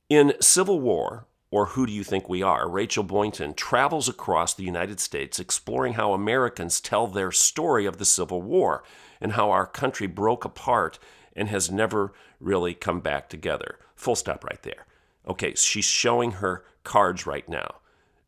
In 0.09 0.35
Civil 0.41 0.81
War, 0.81 1.29
or 1.53 1.67
Who 1.67 1.87
Do 1.87 1.93
You 1.93 2.03
Think 2.03 2.29
We 2.29 2.43
Are, 2.43 2.69
Rachel 2.69 3.05
Boynton 3.05 3.55
travels 3.55 4.09
across 4.09 4.55
the 4.55 4.65
United 4.65 4.99
States 4.99 5.39
exploring 5.39 5.93
how 5.93 6.15
Americans 6.15 6.81
tell 6.81 7.07
their 7.07 7.31
story 7.31 7.87
of 7.87 7.99
the 7.99 8.05
Civil 8.05 8.43
War 8.43 8.83
and 9.21 9.35
how 9.35 9.53
our 9.53 9.67
country 9.67 10.09
broke 10.09 10.45
apart 10.45 10.99
and 11.39 11.49
has 11.49 11.71
never 11.71 12.13
really 12.41 12.75
come 12.75 13.01
back 13.01 13.29
together. 13.29 13.79
Full 13.95 14.17
stop 14.17 14.45
right 14.45 14.63
there. 14.63 14.87
Okay, 15.27 15.55
she's 15.55 15.85
showing 15.85 16.33
her 16.33 16.65
cards 16.85 17.27
right 17.27 17.49
now. 17.49 17.77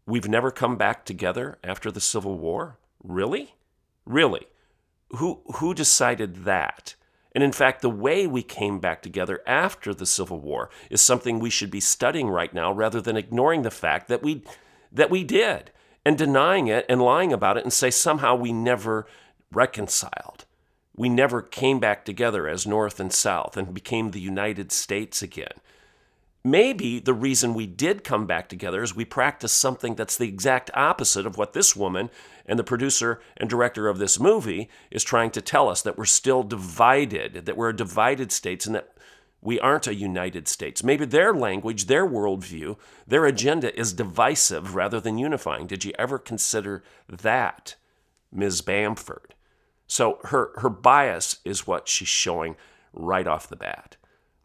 We've 0.06 0.28
never 0.28 0.50
come 0.50 0.76
back 0.76 1.04
together 1.04 1.58
after 1.62 1.90
the 1.90 2.00
Civil 2.00 2.38
War? 2.38 2.78
Really? 3.02 3.54
Really? 4.06 4.46
Who 5.16 5.40
who 5.56 5.74
decided 5.74 6.44
that? 6.44 6.94
And 7.32 7.44
in 7.44 7.52
fact, 7.52 7.80
the 7.80 7.90
way 7.90 8.26
we 8.26 8.42
came 8.42 8.80
back 8.80 9.02
together 9.02 9.40
after 9.46 9.94
the 9.94 10.06
Civil 10.06 10.40
War 10.40 10.68
is 10.90 11.00
something 11.00 11.38
we 11.38 11.50
should 11.50 11.70
be 11.70 11.80
studying 11.80 12.28
right 12.28 12.52
now 12.52 12.72
rather 12.72 13.00
than 13.00 13.16
ignoring 13.16 13.62
the 13.62 13.70
fact 13.70 14.08
that 14.08 14.22
we, 14.22 14.42
that 14.90 15.10
we 15.10 15.22
did 15.22 15.70
and 16.04 16.18
denying 16.18 16.66
it 16.66 16.84
and 16.88 17.00
lying 17.00 17.32
about 17.32 17.56
it 17.56 17.62
and 17.62 17.72
say 17.72 17.90
somehow 17.90 18.34
we 18.34 18.52
never 18.52 19.06
reconciled. 19.52 20.44
We 21.00 21.08
never 21.08 21.40
came 21.40 21.78
back 21.78 22.04
together 22.04 22.46
as 22.46 22.66
North 22.66 23.00
and 23.00 23.10
South 23.10 23.56
and 23.56 23.72
became 23.72 24.10
the 24.10 24.20
United 24.20 24.70
States 24.70 25.22
again. 25.22 25.54
Maybe 26.44 26.98
the 27.00 27.14
reason 27.14 27.54
we 27.54 27.66
did 27.66 28.04
come 28.04 28.26
back 28.26 28.50
together 28.50 28.82
is 28.82 28.94
we 28.94 29.06
practiced 29.06 29.56
something 29.56 29.94
that's 29.94 30.18
the 30.18 30.28
exact 30.28 30.70
opposite 30.74 31.24
of 31.24 31.38
what 31.38 31.54
this 31.54 31.74
woman 31.74 32.10
and 32.44 32.58
the 32.58 32.64
producer 32.64 33.18
and 33.38 33.48
director 33.48 33.88
of 33.88 33.96
this 33.96 34.20
movie 34.20 34.68
is 34.90 35.02
trying 35.02 35.30
to 35.30 35.40
tell 35.40 35.70
us 35.70 35.80
that 35.80 35.96
we're 35.96 36.04
still 36.04 36.42
divided, 36.42 37.46
that 37.46 37.56
we're 37.56 37.70
a 37.70 37.74
divided 37.74 38.30
states, 38.30 38.66
and 38.66 38.74
that 38.74 38.92
we 39.40 39.58
aren't 39.58 39.86
a 39.86 39.94
united 39.94 40.48
states. 40.48 40.84
Maybe 40.84 41.06
their 41.06 41.32
language, 41.32 41.86
their 41.86 42.06
worldview, 42.06 42.76
their 43.06 43.24
agenda 43.24 43.74
is 43.74 43.94
divisive 43.94 44.74
rather 44.74 45.00
than 45.00 45.16
unifying. 45.16 45.66
Did 45.66 45.82
you 45.82 45.94
ever 45.98 46.18
consider 46.18 46.84
that, 47.08 47.76
Ms. 48.30 48.60
Bamford? 48.60 49.34
So 49.90 50.20
her, 50.26 50.52
her 50.58 50.68
bias 50.68 51.38
is 51.44 51.66
what 51.66 51.88
she's 51.88 52.06
showing 52.06 52.54
right 52.92 53.26
off 53.26 53.48
the 53.48 53.56
bat. 53.56 53.96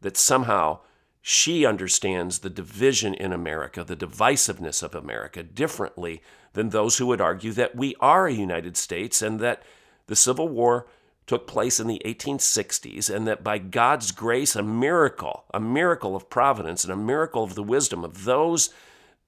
That 0.02 0.18
somehow 0.18 0.80
she 1.22 1.68
understands 1.68 2.40
the 2.40 2.50
division 2.50 3.14
in 3.14 3.32
America, 3.32 3.84
the 3.84 3.96
divisiveness 3.96 4.82
of 4.82 4.96
America, 4.96 5.44
differently 5.44 6.24
than 6.54 6.70
those 6.70 6.98
who 6.98 7.06
would 7.06 7.22
argue 7.22 7.52
that 7.52 7.76
we 7.76 7.96
are 8.00 8.26
a 8.26 8.34
United 8.34 8.76
States 8.76 9.22
and 9.22 9.40
that 9.40 9.62
the 10.08 10.16
Civil 10.16 10.50
War 10.50 10.88
took 11.28 11.46
place 11.46 11.80
in 11.80 11.86
the 11.86 12.02
1860s 12.04 13.14
and 13.14 13.28
that 13.28 13.44
by 13.44 13.60
God's 13.60 14.12
grace, 14.12 14.56
a 14.56 14.64
miracle, 14.64 15.46
a 15.54 15.60
miracle 15.60 16.16
of 16.16 16.28
providence 16.28 16.84
and 16.84 16.92
a 16.92 16.98
miracle 16.98 17.44
of 17.44 17.54
the 17.54 17.64
wisdom 17.64 18.04
of 18.04 18.24
those 18.24 18.72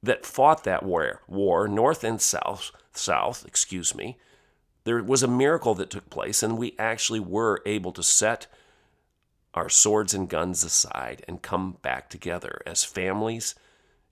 that 0.02 0.26
fought 0.26 0.64
that 0.64 0.82
war, 0.82 1.22
war 1.28 1.68
North 1.68 2.04
and 2.04 2.20
South, 2.20 2.72
South, 2.92 3.46
excuse 3.46 3.94
me, 3.94 4.18
there 4.88 5.04
was 5.04 5.22
a 5.22 5.28
miracle 5.28 5.76
that 5.76 5.90
took 5.90 6.10
place 6.10 6.42
and 6.42 6.58
we 6.58 6.74
actually 6.80 7.20
were 7.20 7.62
able 7.66 7.92
to 7.92 8.02
set 8.02 8.48
our 9.54 9.70
swords 9.70 10.14
and 10.14 10.30
guns 10.30 10.64
aside 10.64 11.26
and 11.28 11.42
come 11.42 11.78
back 11.82 12.10
together 12.10 12.62
as 12.66 12.84
families, 12.84 13.56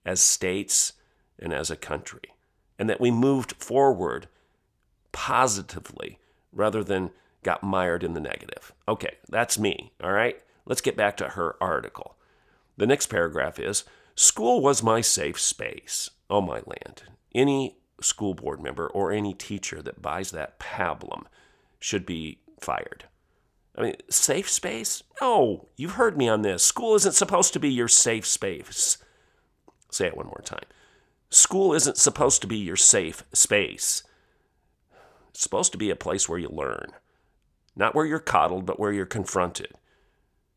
as 0.04 0.20
states, 0.20 0.92
and 1.38 1.52
as 1.52 1.70
a 1.70 1.76
country. 1.76 2.34
And 2.78 2.90
that 2.90 3.00
we 3.00 3.10
moved 3.10 3.52
forward 3.52 4.28
positively 5.12 6.18
rather 6.52 6.84
than 6.84 7.10
got 7.42 7.62
mired 7.62 8.02
in 8.04 8.14
the 8.14 8.20
negative. 8.20 8.72
Okay, 8.86 9.16
that's 9.28 9.58
me, 9.58 9.92
all 10.02 10.12
right? 10.12 10.42
Let's 10.66 10.80
get 10.80 10.96
back 10.96 11.16
to 11.18 11.30
her 11.30 11.56
article. 11.60 12.16
The 12.76 12.86
next 12.86 13.06
paragraph 13.06 13.58
is 13.58 13.84
School 14.14 14.60
was 14.60 14.82
my 14.82 15.00
safe 15.00 15.38
space. 15.38 16.10
Oh, 16.28 16.40
my 16.40 16.62
land. 16.66 17.02
Any 17.34 17.76
school 18.00 18.34
board 18.34 18.62
member 18.62 18.86
or 18.88 19.12
any 19.12 19.34
teacher 19.34 19.82
that 19.82 20.02
buys 20.02 20.30
that 20.30 20.58
pablum 20.58 21.24
should 21.78 22.06
be 22.06 22.38
fired. 22.60 23.04
I 23.76 23.82
mean, 23.82 23.96
safe 24.08 24.50
space? 24.50 25.02
No, 25.20 25.68
you've 25.76 25.92
heard 25.92 26.16
me 26.16 26.28
on 26.28 26.42
this. 26.42 26.62
School 26.62 26.94
isn't 26.94 27.14
supposed 27.14 27.52
to 27.52 27.60
be 27.60 27.68
your 27.68 27.88
safe 27.88 28.26
space. 28.26 28.98
Say 29.90 30.06
it 30.06 30.16
one 30.16 30.26
more 30.26 30.42
time. 30.44 30.64
School 31.28 31.74
isn't 31.74 31.98
supposed 31.98 32.40
to 32.42 32.46
be 32.46 32.56
your 32.56 32.76
safe 32.76 33.24
space. 33.32 34.02
It's 35.30 35.42
supposed 35.42 35.72
to 35.72 35.78
be 35.78 35.90
a 35.90 35.96
place 35.96 36.28
where 36.28 36.38
you 36.38 36.48
learn. 36.48 36.92
Not 37.74 37.94
where 37.94 38.06
you're 38.06 38.18
coddled, 38.18 38.64
but 38.64 38.80
where 38.80 38.92
you're 38.92 39.04
confronted. 39.04 39.72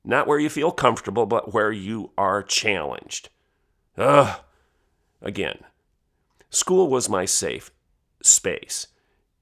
Not 0.06 0.28
where 0.28 0.40
you 0.40 0.50
feel 0.50 0.72
comfortable, 0.72 1.26
but 1.26 1.54
where 1.54 1.72
you 1.72 2.12
are 2.18 2.42
challenged. 2.42 3.30
Ugh. 3.98 4.40
Again, 5.22 5.60
school 6.50 6.90
was 6.90 7.10
my 7.10 7.26
safe 7.26 7.72
space. 8.22 8.88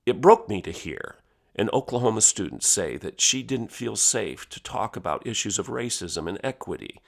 It 0.06 0.22
broke 0.22 0.48
me 0.48 0.62
to 0.62 0.72
hear 0.72 1.16
an 1.56 1.70
Oklahoma 1.74 2.22
student 2.22 2.64
say 2.64 2.98
that 2.98 3.20
she 3.20 3.42
didn't 3.42 3.72
feel 3.72 3.96
safe 3.96 4.48
to 4.50 4.62
talk 4.62 4.96
about 4.96 5.26
issues 5.26 5.58
of 5.58 5.68
racism 5.68 6.30
and 6.30 6.40
equity 6.44 7.02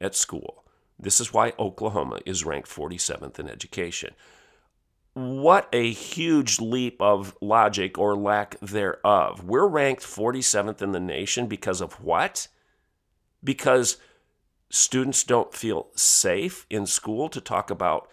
at 0.00 0.14
school. 0.14 0.64
This 0.98 1.20
is 1.20 1.32
why 1.32 1.54
Oklahoma 1.58 2.20
is 2.26 2.44
ranked 2.44 2.68
47th 2.68 3.38
in 3.38 3.48
education. 3.48 4.14
What 5.14 5.68
a 5.72 5.90
huge 5.90 6.60
leap 6.60 7.00
of 7.00 7.36
logic 7.40 7.98
or 7.98 8.16
lack 8.16 8.58
thereof. 8.60 9.44
We're 9.44 9.66
ranked 9.66 10.02
47th 10.02 10.82
in 10.82 10.92
the 10.92 11.00
nation 11.00 11.46
because 11.46 11.80
of 11.80 11.94
what? 12.02 12.48
Because 13.42 13.96
students 14.70 15.24
don't 15.24 15.54
feel 15.54 15.88
safe 15.94 16.66
in 16.68 16.84
school 16.84 17.28
to 17.28 17.40
talk 17.40 17.70
about 17.70 18.10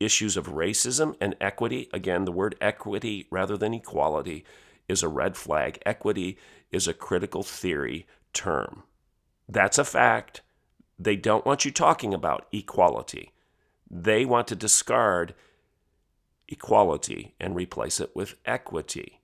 issues 0.00 0.36
of 0.36 0.46
racism 0.46 1.14
and 1.20 1.36
equity. 1.40 1.88
Again, 1.92 2.24
the 2.24 2.32
word 2.32 2.56
equity 2.60 3.26
rather 3.30 3.56
than 3.56 3.74
equality 3.74 4.44
is 4.88 5.02
a 5.02 5.08
red 5.08 5.36
flag. 5.36 5.80
Equity 5.86 6.38
is 6.72 6.88
a 6.88 6.94
critical 6.94 7.42
theory 7.42 8.06
term. 8.32 8.82
That's 9.48 9.78
a 9.78 9.84
fact. 9.84 10.40
They 10.98 11.16
don't 11.16 11.46
want 11.46 11.64
you 11.64 11.70
talking 11.70 12.12
about 12.12 12.46
equality. 12.52 13.32
They 13.90 14.24
want 14.24 14.48
to 14.48 14.56
discard 14.56 15.34
equality 16.48 17.34
and 17.40 17.54
replace 17.54 18.00
it 18.00 18.14
with 18.14 18.34
equity. 18.44 19.20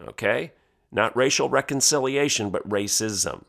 Okay? 0.00 0.52
Not 0.92 1.16
racial 1.16 1.48
reconciliation, 1.48 2.50
but 2.50 2.68
racism. 2.68 3.44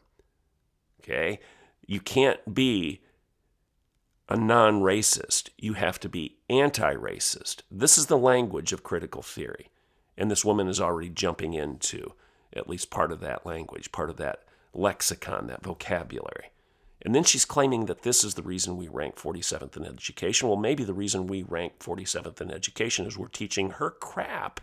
Okay? 1.02 1.40
You 1.86 2.00
can't 2.00 2.54
be 2.54 3.02
a 4.32 4.38
non 4.38 4.80
racist. 4.80 5.50
You 5.58 5.74
have 5.74 6.00
to 6.00 6.08
be 6.08 6.38
anti 6.50 6.96
racist. 6.96 7.64
This 7.70 7.98
is 7.98 8.06
the 8.06 8.18
language 8.18 8.72
of 8.72 8.82
critical 8.82 9.22
theory. 9.22 9.68
And 10.18 10.32
this 10.32 10.46
woman 10.46 10.70
is 10.70 10.80
already 10.80 11.10
jumping 11.10 11.54
into 11.54 12.14
at 12.54 12.70
least 12.70 12.90
part 12.90 13.12
of 13.12 13.20
that 13.20 13.46
language, 13.46 13.92
part 13.92 14.10
of 14.10 14.16
that 14.18 14.44
lexicon, 14.74 15.48
that 15.48 15.64
vocabulary. 15.64 16.52
And 17.02 17.14
then 17.14 17.26
she's 17.26 17.44
claiming 17.44 17.88
that 17.88 18.04
this 18.04 18.24
is 18.24 18.36
the 18.36 18.42
reason 18.42 18.78
we 18.78 18.88
rank 18.88 19.16
47th 19.16 19.76
in 19.76 19.84
education. 19.84 20.48
Well, 20.48 20.58
maybe 20.58 20.86
the 20.86 20.94
reason 20.94 21.28
we 21.28 21.44
rank 21.44 21.80
47th 21.80 22.40
in 22.40 22.52
education 22.52 23.06
is 23.06 23.18
we're 23.18 23.28
teaching 23.28 23.72
her 23.72 23.90
crap 23.90 24.62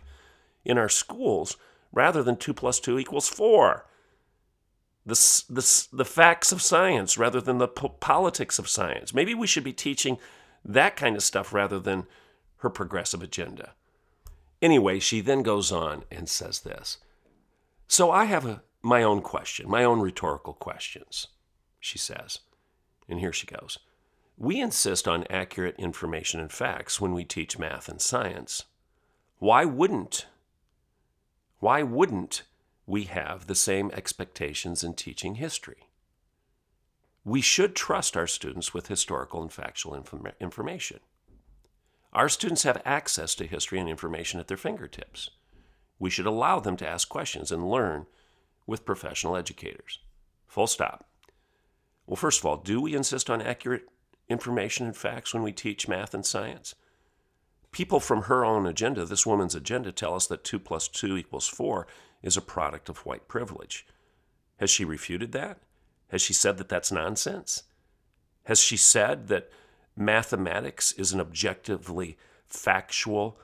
in 0.65 0.79
our 0.79 0.89
schools 0.89 1.57
rather 1.91 2.23
than 2.23 2.37
2 2.37 2.55
plus 2.55 2.79
2 2.79 2.97
equals 2.97 3.27
4. 3.27 3.85
The, 5.09 5.43
the, 5.49 5.87
the 5.91 6.05
facts 6.05 6.51
of 6.51 6.61
science 6.61 7.17
rather 7.17 7.41
than 7.41 7.57
the 7.57 7.67
po- 7.67 7.89
politics 7.89 8.59
of 8.59 8.69
science. 8.69 9.13
Maybe 9.13 9.33
we 9.33 9.47
should 9.47 9.63
be 9.63 9.73
teaching 9.73 10.17
that 10.63 10.95
kind 10.95 11.15
of 11.15 11.23
stuff 11.23 11.53
rather 11.53 11.79
than 11.79 12.05
her 12.57 12.69
progressive 12.69 13.21
agenda. 13.21 13.73
Anyway, 14.61 14.99
she 14.99 15.21
then 15.21 15.41
goes 15.41 15.71
on 15.71 16.03
and 16.11 16.29
says 16.29 16.61
this. 16.61 16.97
So 17.87 18.11
I 18.11 18.25
have 18.25 18.45
a, 18.45 18.61
my 18.81 19.03
own 19.03 19.21
question, 19.21 19.69
my 19.69 19.83
own 19.83 19.99
rhetorical 19.99 20.53
questions 20.53 21.27
she 21.79 21.97
says. 21.97 22.39
And 23.07 23.19
here 23.19 23.33
she 23.33 23.47
goes. 23.47 23.79
We 24.37 24.61
insist 24.61 25.07
on 25.07 25.25
accurate 25.29 25.75
information 25.77 26.39
and 26.39 26.51
facts 26.51 27.01
when 27.01 27.13
we 27.13 27.25
teach 27.25 27.59
math 27.59 27.89
and 27.89 28.01
science. 28.01 28.65
Why 29.39 29.65
wouldn't? 29.65 30.27
Why 31.59 31.83
wouldn't 31.83 32.43
we 32.89 33.03
have 33.03 33.45
the 33.45 33.55
same 33.55 33.91
expectations 33.91 34.83
in 34.83 34.95
teaching 34.95 35.35
history? 35.35 35.87
We 37.23 37.39
should 37.39 37.75
trust 37.75 38.17
our 38.17 38.25
students 38.25 38.73
with 38.73 38.87
historical 38.87 39.43
and 39.43 39.53
factual 39.53 39.93
inform- 39.93 40.31
information. 40.39 40.99
Our 42.13 42.27
students 42.29 42.63
have 42.63 42.81
access 42.85 43.35
to 43.35 43.45
history 43.45 43.79
and 43.79 43.87
information 43.87 44.39
at 44.39 44.47
their 44.47 44.57
fingertips. 44.57 45.29
We 45.99 46.09
should 46.09 46.25
allow 46.25 46.59
them 46.59 46.77
to 46.77 46.87
ask 46.87 47.07
questions 47.07 47.51
and 47.51 47.69
learn 47.69 48.07
with 48.65 48.85
professional 48.85 49.35
educators. 49.35 49.99
Full 50.47 50.65
stop. 50.65 51.07
Well, 52.07 52.15
first 52.15 52.39
of 52.39 52.45
all, 52.47 52.57
do 52.57 52.81
we 52.81 52.95
insist 52.95 53.29
on 53.29 53.39
accurate 53.39 53.83
information 54.29 54.87
and 54.87 54.97
facts 54.97 55.31
when 55.31 55.43
we 55.43 55.51
teach 55.51 55.87
math 55.87 56.15
and 56.15 56.25
science? 56.25 56.73
People 57.71 57.99
from 57.99 58.23
her 58.23 58.43
own 58.43 58.65
agenda, 58.65 59.05
this 59.05 59.27
woman's 59.27 59.53
agenda, 59.53 59.91
tell 59.91 60.15
us 60.15 60.25
that 60.25 60.43
2 60.43 60.57
plus 60.57 60.87
2 60.87 61.17
equals 61.17 61.47
4 61.47 61.85
is 62.21 62.37
a 62.37 62.41
product 62.41 62.89
of 62.89 63.05
white 63.05 63.27
privilege. 63.27 63.85
Has 64.57 64.69
she 64.69 64.85
refuted 64.85 65.31
that? 65.31 65.59
Has 66.09 66.21
she 66.21 66.33
said 66.33 66.57
that 66.57 66.69
that's 66.69 66.91
nonsense? 66.91 67.63
Has 68.43 68.59
she 68.59 68.77
said 68.77 69.27
that 69.27 69.49
mathematics 69.95 70.91
is 70.93 71.11
an 71.13 71.21
objectively 71.21 72.17
factual 72.47 73.39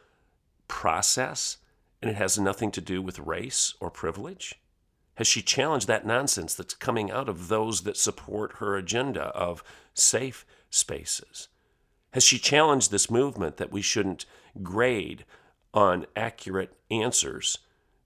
process 0.67 1.57
and 2.01 2.09
it 2.09 2.17
has 2.17 2.37
nothing 2.37 2.71
to 2.71 2.81
do 2.81 3.01
with 3.01 3.19
race 3.19 3.73
or 3.79 3.89
privilege? 3.89 4.55
Has 5.15 5.27
she 5.27 5.41
challenged 5.41 5.87
that 5.87 6.05
nonsense 6.05 6.53
that's 6.53 6.73
coming 6.73 7.09
out 7.09 7.29
of 7.29 7.47
those 7.47 7.83
that 7.83 7.97
support 7.97 8.53
her 8.57 8.75
agenda 8.75 9.25
of 9.27 9.63
safe 9.93 10.45
spaces? 10.69 11.47
Has 12.11 12.23
she 12.23 12.37
challenged 12.37 12.91
this 12.91 13.09
movement 13.09 13.57
that 13.57 13.71
we 13.71 13.81
shouldn't 13.81 14.25
grade 14.61 15.25
on 15.73 16.05
accurate 16.15 16.73
answers 16.89 17.57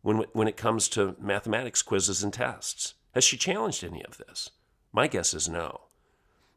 when, 0.01 0.25
when 0.33 0.47
it 0.47 0.57
comes 0.57 0.87
to 0.89 1.15
mathematics 1.19 1.81
quizzes 1.81 2.23
and 2.23 2.33
tests? 2.33 2.93
Has 3.13 3.23
she 3.23 3.37
challenged 3.37 3.83
any 3.83 4.03
of 4.05 4.17
this? 4.17 4.51
My 4.91 5.07
guess 5.07 5.33
is 5.33 5.49
no. 5.49 5.81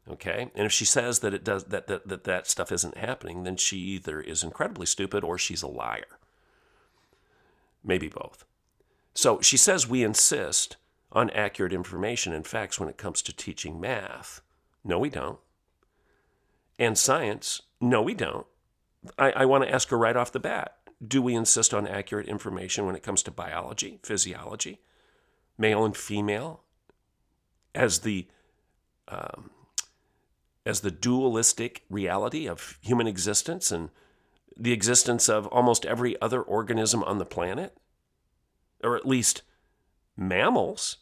Okay? 0.09 0.51
And 0.55 0.65
if 0.65 0.71
she 0.71 0.85
says 0.85 1.19
that 1.19 1.33
it 1.33 1.43
does 1.43 1.65
that 1.65 1.87
that, 1.87 2.07
that, 2.07 2.23
that 2.25 2.47
stuff 2.47 2.71
isn't 2.71 2.97
happening, 2.97 3.43
then 3.43 3.57
she 3.57 3.77
either 3.77 4.19
is 4.19 4.43
incredibly 4.43 4.85
stupid 4.85 5.23
or 5.23 5.37
she's 5.37 5.63
a 5.63 5.67
liar. 5.67 6.19
Maybe 7.83 8.09
both. 8.09 8.45
So 9.13 9.41
she 9.41 9.57
says 9.57 9.87
we 9.87 10.03
insist 10.03 10.77
on 11.11 11.29
accurate 11.31 11.73
information 11.73 12.33
and 12.33 12.47
facts 12.47 12.79
when 12.79 12.89
it 12.89 12.97
comes 12.97 13.21
to 13.21 13.35
teaching 13.35 13.79
math. 13.79 14.41
No, 14.83 14.99
we 14.99 15.09
don't. 15.09 15.39
And 16.79 16.97
science, 16.97 17.61
no, 17.79 18.01
we 18.01 18.13
don't. 18.13 18.47
I, 19.17 19.31
I 19.31 19.45
want 19.45 19.63
to 19.63 19.73
ask 19.73 19.89
her 19.89 19.97
right 19.97 20.15
off 20.15 20.31
the 20.31 20.39
bat 20.39 20.77
do 21.05 21.21
we 21.21 21.35
insist 21.35 21.73
on 21.73 21.87
accurate 21.87 22.27
information 22.27 22.85
when 22.85 22.95
it 22.95 23.03
comes 23.03 23.23
to 23.23 23.31
biology, 23.31 23.99
physiology, 24.03 24.79
male 25.57 25.85
and 25.85 25.95
female, 25.95 26.61
as 27.75 27.99
the 27.99 28.27
um, 29.07 29.49
as 30.65 30.79
the 30.79 30.91
dualistic 30.91 31.83
reality 31.89 32.47
of 32.47 32.77
human 32.81 33.05
existence 33.05 33.71
and 33.71 33.89
the 34.55 34.71
existence 34.71 35.27
of 35.27 35.45
almost 35.47 35.85
every 35.85 36.19
other 36.21 36.41
organism 36.41 37.03
on 37.03 37.17
the 37.17 37.25
planet? 37.25 37.77
or 38.83 38.95
at 38.95 39.07
least 39.07 39.41
mammals. 40.15 40.97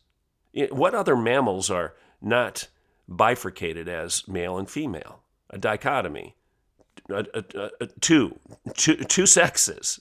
What 0.70 0.94
other 0.94 1.18
mammals 1.18 1.70
are 1.70 1.96
not 2.22 2.68
bifurcated 3.10 3.90
as 3.90 4.28
male 4.28 4.58
and 4.58 4.70
female? 4.70 5.24
A 5.50 5.58
dichotomy, 5.58 6.36
a, 7.12 7.72
a, 7.82 7.88
two, 8.00 8.40
two, 8.76 8.96
two 8.96 9.26
sexes, 9.26 10.00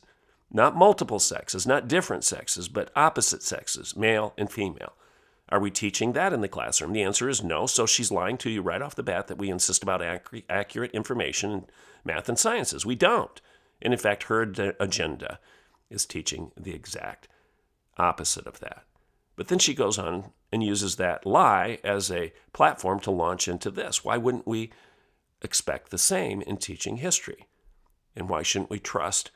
not 0.51 0.77
multiple 0.77 1.19
sexes, 1.19 1.67
not 1.67 1.89
different 1.89 2.25
sexes, 2.25 2.69
but 2.69 2.91
opposite 2.97 3.43
sexes, 3.43 3.97
male 3.97 4.35
and 4.37 4.51
female. 4.51 4.95
Are 5.49 5.61
we 5.61 5.71
teaching 5.71 6.13
that 6.13 6.33
in 6.33 6.43
the 6.43 6.49
classroom? 6.49 6.93
The 6.93 7.03
answer 7.03 7.29
is 7.29 7.43
no. 7.43 7.67
So 7.67 7.85
she's 7.85 8.13
lying 8.13 8.39
to 8.39 8.51
you 8.51 8.63
right 8.63 8.83
off 8.83 8.95
the 8.95 9.03
bat 9.03 9.27
that 9.27 9.39
we 9.39 9.51
insist 9.51 9.83
about 9.83 10.03
ac- 10.03 10.45
accurate 10.49 10.93
information 10.93 11.51
in 11.51 11.67
math 12.05 12.29
and 12.29 12.39
sciences. 12.39 12.87
We 12.87 12.95
don't. 12.95 13.41
And 13.83 13.93
in 13.93 13.99
fact, 13.99 14.25
her 14.25 14.43
agenda 14.79 15.41
is 15.89 16.07
teaching 16.07 16.53
the 16.57 16.73
exact 16.73 17.27
opposite 17.99 18.47
of 18.47 18.61
that. 18.61 18.85
But 19.35 19.49
then 19.49 19.59
she 19.59 19.75
goes 19.75 19.99
on 19.99 20.33
and 20.53 20.63
uses 20.63 20.97
that 20.97 21.27
lie 21.27 21.79
as 21.83 22.11
a 22.11 22.33
platform 22.53 23.01
to 23.01 23.11
launch 23.11 23.49
into 23.49 23.71
this. 23.71 24.05
Why 24.05 24.17
wouldn't 24.17 24.47
we 24.47 24.71
expect 25.43 25.91
the 25.91 25.99
same 25.99 26.43
in 26.43 26.57
teaching 26.57 26.97
history? 26.97 27.47
And 28.17 28.29
why 28.29 28.43
shouldn't 28.43 28.71
we 28.71 28.79
trust 28.79 29.31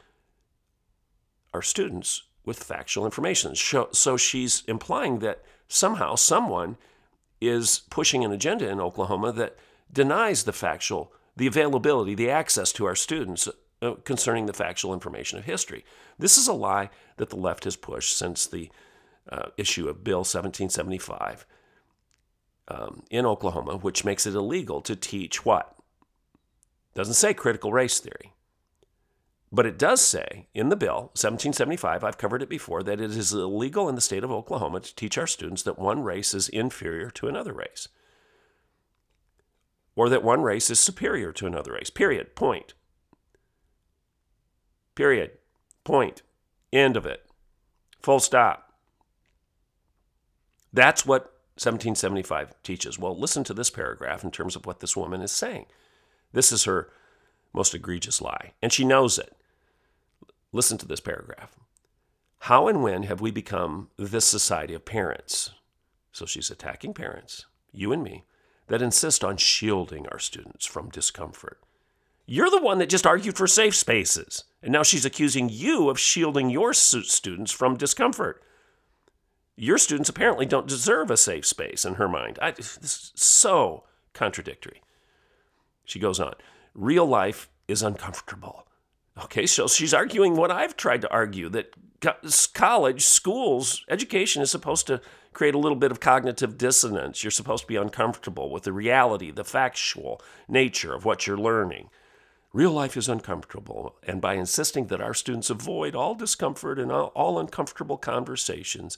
our 1.53 1.63
students 1.63 2.25
with 2.45 2.63
factual 2.63 3.05
information? 3.05 3.55
So 3.55 4.17
she's 4.17 4.63
implying 4.67 5.21
that 5.21 5.43
somehow 5.69 6.17
someone 6.17 6.77
is 7.41 7.83
pushing 7.91 8.25
an 8.25 8.33
agenda 8.33 8.69
in 8.69 8.81
Oklahoma 8.81 9.33
that 9.33 9.57
denies 9.93 10.45
the 10.45 10.53
factual, 10.53 11.13
the 11.37 11.47
availability, 11.47 12.15
the 12.15 12.31
access 12.31 12.73
to 12.73 12.85
our 12.85 12.97
students 12.97 13.49
uh, 13.83 13.95
concerning 14.05 14.47
the 14.47 14.53
factual 14.53 14.95
information 14.95 15.39
of 15.39 15.45
history. 15.45 15.85
This 16.19 16.39
is 16.39 16.49
a 16.49 16.53
lie 16.53 16.91
that 17.17 17.31
the 17.31 17.37
left 17.37 17.65
has 17.65 17.77
pushed 17.77 18.17
since 18.17 18.47
the 18.47 18.71
uh, 19.31 19.49
issue 19.57 19.89
of 19.89 20.05
Bill 20.05 20.19
1775 20.19 21.47
um, 22.69 23.03
in 23.11 23.27
Oklahoma, 23.27 23.77
which 23.77 24.05
makes 24.05 24.27
it 24.27 24.35
illegal 24.35 24.81
to 24.83 24.97
teach 24.97 25.45
what? 25.45 25.74
Doesn't 26.95 27.15
say 27.15 27.35
critical 27.35 27.73
race 27.73 27.99
theory, 27.99 28.33
But 29.53 29.67
it 29.67 29.79
does 29.79 30.01
say 30.01 30.49
in 30.55 30.69
the 30.69 30.77
bill, 30.77 31.11
1775, 31.15 32.03
I've 32.03 32.19
covered 32.19 32.43
it 32.43 32.49
before, 32.49 32.83
that 32.83 33.01
it 33.01 33.11
is 33.11 33.33
illegal 33.33 33.89
in 33.89 33.95
the 33.95 34.01
state 34.01 34.25
of 34.25 34.33
Oklahoma 34.33 34.81
to 34.81 34.95
teach 34.95 35.19
our 35.19 35.27
students 35.27 35.63
that 35.63 35.79
one 35.79 36.03
race 36.03 36.35
is 36.35 36.49
inferior 36.49 37.11
to 37.11 37.29
another 37.29 37.53
race 37.53 37.89
or 39.97 40.09
that 40.09 40.25
one 40.25 40.43
race 40.43 40.71
is 40.71 40.81
superior 40.81 41.33
to 41.33 41.47
another 41.47 41.73
race. 41.73 41.91
Period. 41.91 42.35
Point. 42.35 42.75
Period. 44.95 45.33
Point. 45.85 46.23
End 46.73 46.97
of 46.97 47.07
it. 47.07 47.25
Full 48.01 48.21
stop. 48.21 48.73
That's 50.73 51.07
what 51.07 51.23
1775 51.57 52.55
teaches. 52.65 52.99
Well, 52.99 53.17
listen 53.17 53.45
to 53.45 53.55
this 53.55 53.71
paragraph 53.71 54.25
in 54.25 54.33
terms 54.33 54.57
of 54.57 54.67
what 54.67 54.81
this 54.81 54.97
woman 54.97 55.21
is 55.21 55.31
saying. 55.31 55.67
This 56.35 56.53
is 56.53 56.65
her 56.65 56.91
most 57.53 57.75
egregious 57.75 58.21
lie, 58.21 58.53
and 58.61 58.73
she 58.73 58.85
knows 58.85 59.19
it. 59.19 59.35
Listen 60.53 60.77
to 60.79 60.87
this 60.87 61.01
paragraph. 61.01 61.57
How 62.41 62.69
and 62.69 62.83
when 62.83 63.05
have 63.05 63.21
we 63.21 63.31
become 63.31 63.89
this 63.97 64.27
society 64.27 64.75
of 64.75 64.85
parents? 64.85 65.53
So 66.13 66.27
she's 66.27 66.51
attacking 66.51 66.93
parents, 66.93 67.47
you 67.73 67.93
and 67.93 68.03
me, 68.03 68.25
that 68.67 68.83
insist 68.83 69.25
on 69.25 69.37
shielding 69.37 70.07
our 70.09 70.19
students 70.19 70.67
from 70.67 70.91
discomfort. 70.91 71.61
You're 72.27 72.51
the 72.51 72.63
one 72.63 72.79
that 72.79 72.89
just 72.89 73.07
argued 73.07 73.37
for 73.37 73.47
safe 73.47 73.77
spaces, 73.77 74.45
and 74.63 74.73
now 74.73 74.83
she's 74.83 75.05
accusing 75.05 75.49
you 75.49 75.89
of 75.89 76.01
shielding 76.01 76.51
your 76.51 76.75
students 76.75 77.53
from 77.53 77.77
discomfort. 77.77 78.43
Your 79.57 79.79
students 79.79 80.09
apparently 80.09 80.47
don't 80.47 80.67
deserve 80.67 81.11
a 81.11 81.17
safe 81.17 81.47
space 81.47 81.85
in 81.85 81.95
her 81.95 82.09
mind. 82.09 82.41
I, 82.43 82.51
this 82.51 82.79
is 82.83 83.13
so 83.15 83.85
contradictory. 84.15 84.83
She 85.85 85.99
goes 85.99 86.21
on 86.21 86.35
Real 86.75 87.07
life 87.07 87.49
is 87.69 87.83
uncomfortable. 87.83 88.67
Okay, 89.23 89.47
so 89.47 89.69
she's 89.69 89.95
arguing 89.95 90.35
what 90.35 90.51
I've 90.51 90.77
tried 90.77 91.03
to 91.03 91.13
argue 91.13 91.49
that 91.51 91.75
college, 92.53 93.05
schools, 93.05 93.85
education 93.89 94.43
is 94.43 94.51
supposed 94.51 94.87
to 94.89 95.01
create 95.33 95.55
a 95.55 95.59
little 95.59 95.77
bit 95.77 95.91
of 95.91 96.01
cognitive 96.01 96.59
dissonance. 96.59 97.23
You're 97.23 97.31
supposed 97.31 97.63
to 97.63 97.69
be 97.69 97.77
uncomfortable 97.77 98.51
with 98.51 98.65
the 98.65 98.73
reality, 98.73 99.31
the 99.31 99.45
factual 99.45 100.21
nature 100.49 100.95
of 100.95 101.05
what 101.05 101.27
you're 101.27 101.39
learning. 101.39 101.91
Real 102.53 102.73
life 102.73 102.97
is 102.97 103.09
uncomfortable, 103.09 103.97
and 104.05 104.21
by 104.21 104.35
insisting 104.35 104.87
that 104.87 105.01
our 105.01 105.15
students 105.15 105.51
avoid 105.51 105.97
all 105.97 106.15
discomfort 106.15 106.79
and 106.79 106.93
all, 106.93 107.39
uncomfortable 107.39 107.97
conversations 107.97 108.97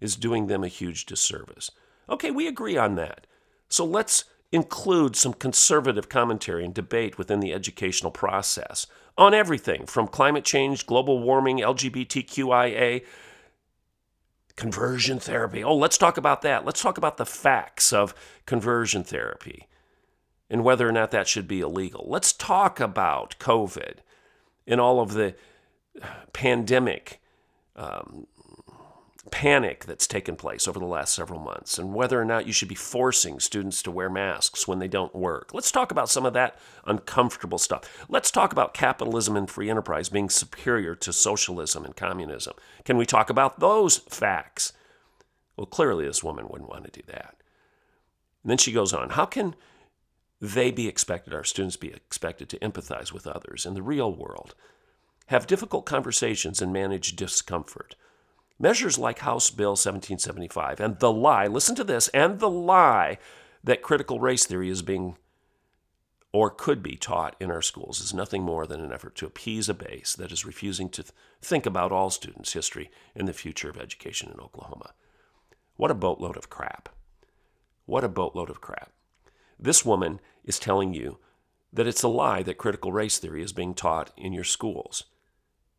is 0.00 0.16
doing 0.16 0.46
them 0.46 0.62
a 0.62 0.68
huge 0.68 1.06
disservice. 1.06 1.70
Okay, 2.08 2.30
we 2.30 2.46
agree 2.46 2.76
on 2.76 2.96
that. 2.96 3.26
So 3.70 3.86
let's 3.86 4.24
include 4.52 5.14
some 5.14 5.32
conservative 5.32 6.08
commentary 6.08 6.64
and 6.64 6.74
debate 6.74 7.18
within 7.18 7.40
the 7.40 7.52
educational 7.52 8.10
process 8.10 8.86
on 9.16 9.34
everything 9.34 9.86
from 9.86 10.08
climate 10.08 10.44
change, 10.44 10.86
global 10.86 11.20
warming, 11.20 11.58
LGBTQIA, 11.58 13.04
conversion 14.56 15.18
therapy. 15.18 15.62
Oh, 15.62 15.76
let's 15.76 15.98
talk 15.98 16.16
about 16.16 16.42
that. 16.42 16.64
Let's 16.64 16.82
talk 16.82 16.98
about 16.98 17.16
the 17.16 17.26
facts 17.26 17.92
of 17.92 18.14
conversion 18.44 19.04
therapy 19.04 19.68
and 20.50 20.64
whether 20.64 20.88
or 20.88 20.92
not 20.92 21.12
that 21.12 21.28
should 21.28 21.46
be 21.46 21.60
illegal. 21.60 22.04
Let's 22.08 22.32
talk 22.32 22.80
about 22.80 23.36
COVID 23.38 23.98
and 24.66 24.80
all 24.80 25.00
of 25.00 25.14
the 25.14 25.34
pandemic 26.32 27.20
um, 27.76 28.26
panic 29.30 29.84
that's 29.84 30.06
taken 30.06 30.34
place 30.34 30.66
over 30.66 30.78
the 30.78 30.86
last 30.86 31.14
several 31.14 31.38
months 31.38 31.78
and 31.78 31.92
whether 31.92 32.20
or 32.20 32.24
not 32.24 32.46
you 32.46 32.52
should 32.52 32.68
be 32.68 32.74
forcing 32.74 33.38
students 33.38 33.82
to 33.82 33.90
wear 33.90 34.08
masks 34.08 34.66
when 34.66 34.78
they 34.78 34.88
don't 34.88 35.14
work. 35.14 35.52
Let's 35.52 35.70
talk 35.70 35.90
about 35.90 36.08
some 36.08 36.24
of 36.24 36.32
that 36.32 36.56
uncomfortable 36.86 37.58
stuff. 37.58 38.06
Let's 38.08 38.30
talk 38.30 38.52
about 38.52 38.72
capitalism 38.72 39.36
and 39.36 39.48
free 39.48 39.68
enterprise 39.68 40.08
being 40.08 40.30
superior 40.30 40.94
to 40.96 41.12
socialism 41.12 41.84
and 41.84 41.94
communism. 41.94 42.54
Can 42.84 42.96
we 42.96 43.04
talk 43.04 43.28
about 43.28 43.60
those 43.60 43.98
facts? 43.98 44.72
Well, 45.56 45.66
clearly, 45.66 46.06
this 46.06 46.24
woman 46.24 46.48
wouldn't 46.48 46.70
want 46.70 46.84
to 46.84 46.90
do 46.90 47.06
that. 47.08 47.36
And 48.42 48.50
then 48.50 48.58
she 48.58 48.72
goes 48.72 48.94
on 48.94 49.10
How 49.10 49.26
can 49.26 49.54
they 50.40 50.70
be 50.70 50.88
expected, 50.88 51.34
our 51.34 51.44
students 51.44 51.76
be 51.76 51.92
expected 51.92 52.48
to 52.48 52.58
empathize 52.60 53.12
with 53.12 53.26
others 53.26 53.66
in 53.66 53.74
the 53.74 53.82
real 53.82 54.10
world, 54.10 54.54
have 55.26 55.46
difficult 55.46 55.84
conversations, 55.84 56.62
and 56.62 56.72
manage 56.72 57.14
discomfort? 57.14 57.94
Measures 58.62 58.98
like 58.98 59.20
House 59.20 59.48
Bill 59.48 59.70
1775 59.70 60.80
and 60.80 60.98
the 60.98 61.10
lie, 61.10 61.46
listen 61.46 61.74
to 61.76 61.82
this, 61.82 62.08
and 62.08 62.38
the 62.38 62.50
lie 62.50 63.16
that 63.64 63.80
critical 63.80 64.20
race 64.20 64.44
theory 64.44 64.68
is 64.68 64.82
being 64.82 65.16
or 66.30 66.50
could 66.50 66.82
be 66.82 66.94
taught 66.94 67.34
in 67.40 67.50
our 67.50 67.62
schools 67.62 68.00
is 68.00 68.12
nothing 68.12 68.42
more 68.42 68.66
than 68.66 68.84
an 68.84 68.92
effort 68.92 69.16
to 69.16 69.26
appease 69.26 69.70
a 69.70 69.74
base 69.74 70.14
that 70.14 70.30
is 70.30 70.44
refusing 70.44 70.90
to 70.90 71.04
think 71.40 71.64
about 71.64 71.90
all 71.90 72.10
students' 72.10 72.52
history 72.52 72.90
and 73.16 73.26
the 73.26 73.32
future 73.32 73.70
of 73.70 73.78
education 73.78 74.30
in 74.32 74.38
Oklahoma. 74.38 74.92
What 75.76 75.90
a 75.90 75.94
boatload 75.94 76.36
of 76.36 76.50
crap. 76.50 76.90
What 77.86 78.04
a 78.04 78.08
boatload 78.08 78.50
of 78.50 78.60
crap. 78.60 78.92
This 79.58 79.86
woman 79.86 80.20
is 80.44 80.58
telling 80.58 80.92
you 80.92 81.18
that 81.72 81.86
it's 81.86 82.02
a 82.02 82.08
lie 82.08 82.42
that 82.42 82.58
critical 82.58 82.92
race 82.92 83.18
theory 83.18 83.42
is 83.42 83.54
being 83.54 83.72
taught 83.72 84.12
in 84.18 84.34
your 84.34 84.44
schools. 84.44 85.04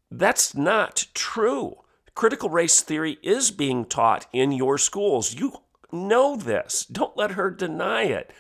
That's 0.09 0.55
not 0.55 1.05
true 1.13 1.77
critical 2.21 2.51
race 2.51 2.81
theory 2.81 3.17
is 3.23 3.49
being 3.49 3.83
taught 3.83 4.27
in 4.31 4.51
your 4.51 4.77
schools. 4.77 5.33
You 5.33 5.53
know 5.91 6.35
this. 6.35 6.85
Don't 6.85 7.17
let 7.17 7.31
her 7.31 7.49
deny 7.49 8.03
it. 8.03 8.31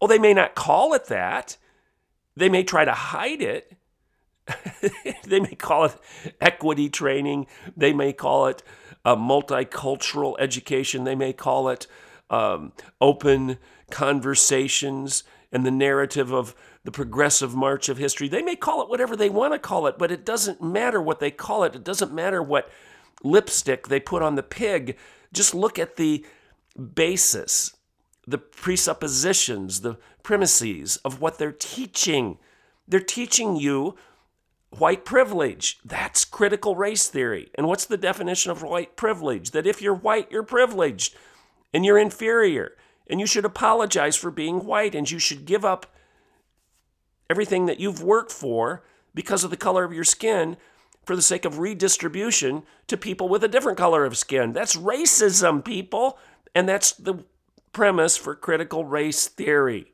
Oh, 0.00 0.06
they 0.06 0.16
may 0.16 0.32
not 0.32 0.54
call 0.54 0.94
it 0.94 1.06
that. 1.06 1.56
They 2.36 2.48
may 2.48 2.62
try 2.62 2.84
to 2.84 2.92
hide 2.92 3.42
it. 3.42 3.76
they 5.24 5.40
may 5.40 5.56
call 5.56 5.86
it 5.86 5.96
equity 6.40 6.88
training. 6.88 7.48
They 7.76 7.92
may 7.92 8.12
call 8.12 8.46
it 8.46 8.62
a 9.04 9.16
multicultural 9.16 10.36
education. 10.38 11.02
They 11.02 11.16
may 11.16 11.32
call 11.32 11.68
it 11.68 11.88
um, 12.30 12.72
open 13.00 13.58
conversations 13.90 15.24
and 15.50 15.66
the 15.66 15.72
narrative 15.72 16.32
of 16.32 16.54
the 16.84 16.92
progressive 16.92 17.56
march 17.56 17.88
of 17.88 17.98
history. 17.98 18.28
They 18.28 18.42
may 18.42 18.54
call 18.54 18.80
it 18.82 18.88
whatever 18.88 19.16
they 19.16 19.30
want 19.30 19.52
to 19.52 19.58
call 19.58 19.88
it, 19.88 19.98
but 19.98 20.12
it 20.12 20.24
doesn't 20.24 20.62
matter 20.62 21.02
what 21.02 21.18
they 21.18 21.32
call 21.32 21.64
it. 21.64 21.74
It 21.74 21.82
doesn't 21.82 22.14
matter 22.14 22.40
what 22.40 22.70
lipstick 23.22 23.88
they 23.88 24.00
put 24.00 24.22
on 24.22 24.34
the 24.34 24.42
pig. 24.42 24.96
Just 25.32 25.54
look 25.54 25.78
at 25.78 25.96
the 25.96 26.24
basis, 26.94 27.76
the 28.26 28.38
presuppositions, 28.38 29.80
the 29.80 29.96
premises 30.22 30.96
of 30.98 31.20
what 31.20 31.38
they're 31.38 31.52
teaching. 31.52 32.38
They're 32.86 33.00
teaching 33.00 33.56
you 33.56 33.96
white 34.70 35.04
privilege. 35.04 35.78
That's 35.84 36.24
critical 36.24 36.76
race 36.76 37.08
theory. 37.08 37.50
And 37.54 37.66
what's 37.66 37.86
the 37.86 37.96
definition 37.96 38.50
of 38.50 38.62
white 38.62 38.96
privilege? 38.96 39.50
That 39.50 39.66
if 39.66 39.82
you're 39.82 39.94
white, 39.94 40.30
you're 40.30 40.42
privileged 40.42 41.14
and 41.72 41.84
you're 41.84 41.98
inferior 41.98 42.76
and 43.08 43.20
you 43.20 43.26
should 43.26 43.44
apologize 43.44 44.16
for 44.16 44.30
being 44.30 44.64
white 44.64 44.94
and 44.94 45.10
you 45.10 45.18
should 45.18 45.44
give 45.44 45.64
up 45.64 45.86
everything 47.28 47.66
that 47.66 47.80
you've 47.80 48.02
worked 48.02 48.32
for 48.32 48.84
because 49.14 49.44
of 49.44 49.50
the 49.50 49.56
color 49.56 49.84
of 49.84 49.92
your 49.92 50.04
skin 50.04 50.56
for 51.10 51.16
the 51.16 51.22
sake 51.22 51.44
of 51.44 51.58
redistribution 51.58 52.62
to 52.86 52.96
people 52.96 53.28
with 53.28 53.42
a 53.42 53.48
different 53.48 53.76
color 53.76 54.04
of 54.04 54.16
skin. 54.16 54.52
That's 54.52 54.76
racism, 54.76 55.64
people. 55.64 56.16
And 56.54 56.68
that's 56.68 56.92
the 56.92 57.24
premise 57.72 58.16
for 58.16 58.36
critical 58.36 58.84
race 58.84 59.26
theory. 59.26 59.92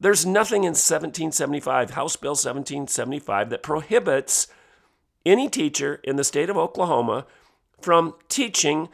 There's 0.00 0.26
nothing 0.26 0.64
in 0.64 0.70
1775, 0.70 1.90
House 1.90 2.16
Bill 2.16 2.32
1775, 2.32 3.50
that 3.50 3.62
prohibits 3.62 4.48
any 5.24 5.48
teacher 5.48 6.00
in 6.02 6.16
the 6.16 6.24
state 6.24 6.50
of 6.50 6.56
Oklahoma 6.56 7.24
from 7.80 8.14
teaching 8.28 8.88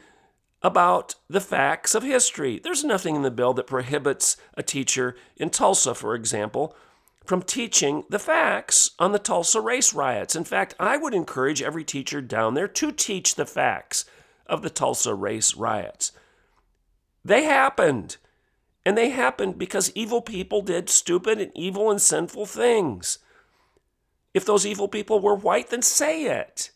about 0.61 1.15
the 1.27 1.41
facts 1.41 1.95
of 1.95 2.03
history. 2.03 2.59
There's 2.63 2.83
nothing 2.83 3.15
in 3.15 3.23
the 3.23 3.31
bill 3.31 3.55
that 3.55 3.65
prohibits 3.65 4.37
a 4.53 4.61
teacher 4.61 5.15
in 5.35 5.49
Tulsa, 5.49 5.95
for 5.95 6.13
example, 6.13 6.75
from 7.31 7.41
teaching 7.41 8.03
the 8.09 8.19
facts 8.19 8.91
on 8.99 9.13
the 9.13 9.17
Tulsa 9.17 9.61
race 9.61 9.93
riots. 9.93 10.35
In 10.35 10.43
fact, 10.43 10.75
I 10.77 10.97
would 10.97 11.13
encourage 11.13 11.61
every 11.61 11.85
teacher 11.85 12.19
down 12.19 12.55
there 12.55 12.67
to 12.67 12.91
teach 12.91 13.35
the 13.35 13.45
facts 13.45 14.03
of 14.47 14.63
the 14.63 14.69
Tulsa 14.69 15.15
race 15.15 15.55
riots. 15.55 16.11
They 17.23 17.45
happened. 17.45 18.17
And 18.85 18.97
they 18.97 19.11
happened 19.11 19.57
because 19.57 19.93
evil 19.95 20.21
people 20.21 20.61
did 20.61 20.89
stupid 20.89 21.39
and 21.39 21.53
evil 21.55 21.89
and 21.89 22.01
sinful 22.01 22.47
things. 22.47 23.19
If 24.33 24.43
those 24.43 24.65
evil 24.65 24.89
people 24.89 25.21
were 25.21 25.33
white, 25.33 25.69
then 25.69 25.83
say 25.83 26.25
it. 26.25 26.71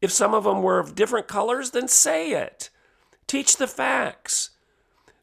If 0.00 0.12
some 0.12 0.32
of 0.32 0.44
them 0.44 0.62
were 0.62 0.78
of 0.78 0.94
different 0.94 1.26
colors, 1.26 1.72
then 1.72 1.88
say 1.88 2.30
it. 2.30 2.70
Teach 3.26 3.56
the 3.56 3.66
facts. 3.66 4.50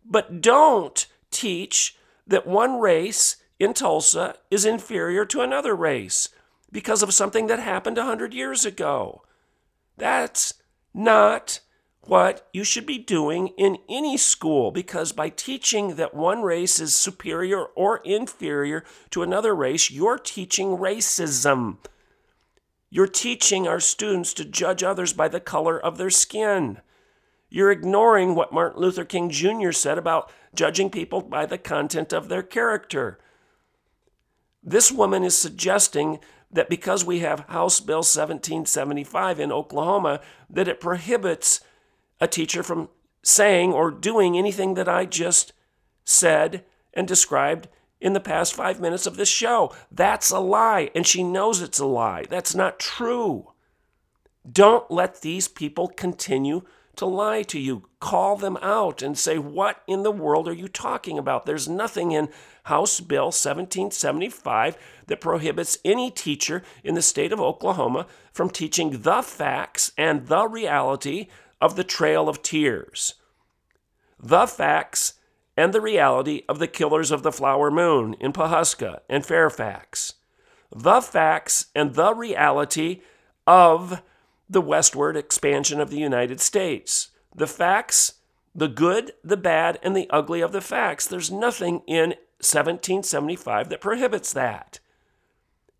But 0.03 0.41
don't 0.41 1.07
teach 1.31 1.95
that 2.27 2.45
one 2.45 2.81
race 2.81 3.37
in 3.63 3.73
Tulsa 3.73 4.35
is 4.51 4.65
inferior 4.65 5.25
to 5.25 5.41
another 5.41 5.75
race 5.75 6.29
because 6.71 7.01
of 7.01 7.13
something 7.13 7.47
that 7.47 7.59
happened 7.59 7.97
100 7.97 8.33
years 8.33 8.65
ago. 8.65 9.23
That's 9.97 10.55
not 10.93 11.61
what 12.01 12.47
you 12.51 12.63
should 12.63 12.85
be 12.85 12.97
doing 12.97 13.47
in 13.57 13.77
any 13.87 14.17
school 14.17 14.71
because 14.71 15.13
by 15.13 15.29
teaching 15.29 15.95
that 15.95 16.13
one 16.13 16.41
race 16.41 16.79
is 16.79 16.93
superior 16.93 17.63
or 17.75 17.97
inferior 18.03 18.83
to 19.11 19.23
another 19.23 19.55
race, 19.55 19.89
you're 19.89 20.17
teaching 20.17 20.77
racism. 20.77 21.77
You're 22.89 23.07
teaching 23.07 23.67
our 23.67 23.79
students 23.79 24.33
to 24.35 24.45
judge 24.45 24.83
others 24.83 25.13
by 25.13 25.29
the 25.29 25.39
color 25.39 25.79
of 25.79 25.97
their 25.97 26.09
skin. 26.09 26.81
You're 27.49 27.71
ignoring 27.71 28.35
what 28.35 28.51
Martin 28.51 28.81
Luther 28.81 29.05
King 29.05 29.29
Jr. 29.29 29.71
said 29.71 29.97
about 29.97 30.29
judging 30.53 30.89
people 30.89 31.21
by 31.21 31.45
the 31.45 31.57
content 31.57 32.11
of 32.11 32.27
their 32.27 32.43
character. 32.43 33.19
This 34.63 34.91
woman 34.91 35.23
is 35.23 35.37
suggesting 35.37 36.19
that 36.51 36.69
because 36.69 37.03
we 37.03 37.19
have 37.19 37.41
House 37.41 37.79
Bill 37.79 37.97
1775 37.97 39.39
in 39.39 39.51
Oklahoma, 39.51 40.21
that 40.49 40.67
it 40.67 40.79
prohibits 40.79 41.61
a 42.21 42.27
teacher 42.27 42.63
from 42.63 42.89
saying 43.23 43.73
or 43.73 43.91
doing 43.91 44.37
anything 44.37 44.75
that 44.75 44.87
I 44.87 45.05
just 45.05 45.53
said 46.05 46.63
and 46.93 47.07
described 47.07 47.67
in 47.99 48.13
the 48.13 48.19
past 48.19 48.53
five 48.53 48.79
minutes 48.79 49.05
of 49.05 49.15
this 49.15 49.29
show. 49.29 49.73
That's 49.91 50.29
a 50.29 50.39
lie, 50.39 50.91
and 50.93 51.07
she 51.07 51.23
knows 51.23 51.61
it's 51.61 51.79
a 51.79 51.85
lie. 51.85 52.25
That's 52.29 52.53
not 52.53 52.79
true. 52.79 53.51
Don't 54.49 54.89
let 54.91 55.21
these 55.21 55.47
people 55.47 55.87
continue 55.87 56.63
to 56.95 57.05
lie 57.05 57.43
to 57.43 57.59
you. 57.59 57.87
Call 57.99 58.35
them 58.35 58.57
out 58.57 59.01
and 59.01 59.17
say, 59.17 59.37
What 59.37 59.81
in 59.87 60.03
the 60.03 60.11
world 60.11 60.47
are 60.47 60.53
you 60.53 60.67
talking 60.67 61.17
about? 61.17 61.45
There's 61.45 61.67
nothing 61.67 62.11
in 62.11 62.29
House 62.63 62.99
Bill 62.99 63.25
1775 63.25 64.77
that 65.07 65.21
prohibits 65.21 65.77
any 65.83 66.11
teacher 66.11 66.63
in 66.83 66.95
the 66.95 67.01
state 67.01 67.31
of 67.31 67.41
Oklahoma 67.41 68.07
from 68.31 68.49
teaching 68.49 69.01
the 69.01 69.21
facts 69.21 69.91
and 69.97 70.27
the 70.27 70.47
reality 70.47 71.27
of 71.59 71.75
the 71.75 71.83
Trail 71.83 72.29
of 72.29 72.41
Tears, 72.41 73.15
the 74.19 74.45
facts 74.45 75.15
and 75.55 75.73
the 75.73 75.81
reality 75.81 76.43
of 76.49 76.59
the 76.59 76.67
Killers 76.67 77.11
of 77.11 77.23
the 77.23 77.31
Flower 77.31 77.69
Moon 77.69 78.15
in 78.15 78.33
Pawhuska 78.33 78.99
and 79.09 79.25
Fairfax, 79.25 80.15
the 80.75 81.01
facts 81.01 81.67
and 81.75 81.95
the 81.95 82.13
reality 82.13 83.01
of 83.45 84.01
the 84.53 84.61
westward 84.61 85.17
expansion 85.17 85.79
of 85.79 85.89
the 85.89 85.97
United 85.97 86.39
States, 86.39 87.09
the 87.35 87.47
facts, 87.47 88.13
the 88.55 88.67
good, 88.67 89.13
the 89.23 89.37
bad, 89.37 89.79
and 89.81 89.95
the 89.95 90.09
ugly 90.09 90.41
of 90.41 90.51
the 90.51 90.61
facts. 90.61 91.07
There's 91.07 91.31
nothing 91.31 91.81
in 91.87 92.09
1775 92.39 93.69
that 93.69 93.81
prohibits 93.81 94.31
that. 94.33 94.79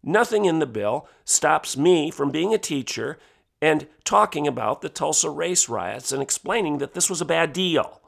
Nothing 0.04 0.46
in 0.46 0.60
the 0.60 0.66
bill 0.66 1.08
stops 1.24 1.78
me 1.78 2.12
from 2.12 2.32
being 2.32 2.54
a 2.54 2.58
teacher 2.58 3.18
and 3.62 3.88
talking 4.04 4.48
about 4.48 4.82
the 4.82 4.90
Tulsa 4.90 5.30
race 5.30 5.70
riots 5.70 6.12
and 6.12 6.22
explaining 6.22 6.80
that 6.80 6.94
this 6.94 7.10
was 7.10 7.22
a 7.22 7.26
bad 7.26 7.54
deal, 7.54 8.02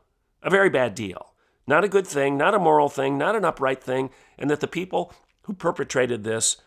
a 0.44 0.50
very 0.50 0.70
bad 0.70 0.96
deal, 0.96 1.34
not 1.66 1.86
a 1.86 1.90
good 1.90 2.06
thing, 2.06 2.38
not 2.38 2.54
a 2.54 2.60
moral 2.60 2.90
thing, 2.90 3.18
not 3.18 3.36
an 3.36 3.46
upright 3.46 3.82
thing, 3.82 4.10
and 4.38 4.50
that 4.50 4.60
the 4.60 4.68
people 4.68 5.14
who 5.44 5.54
perpetrated 5.54 6.24
this 6.24 6.58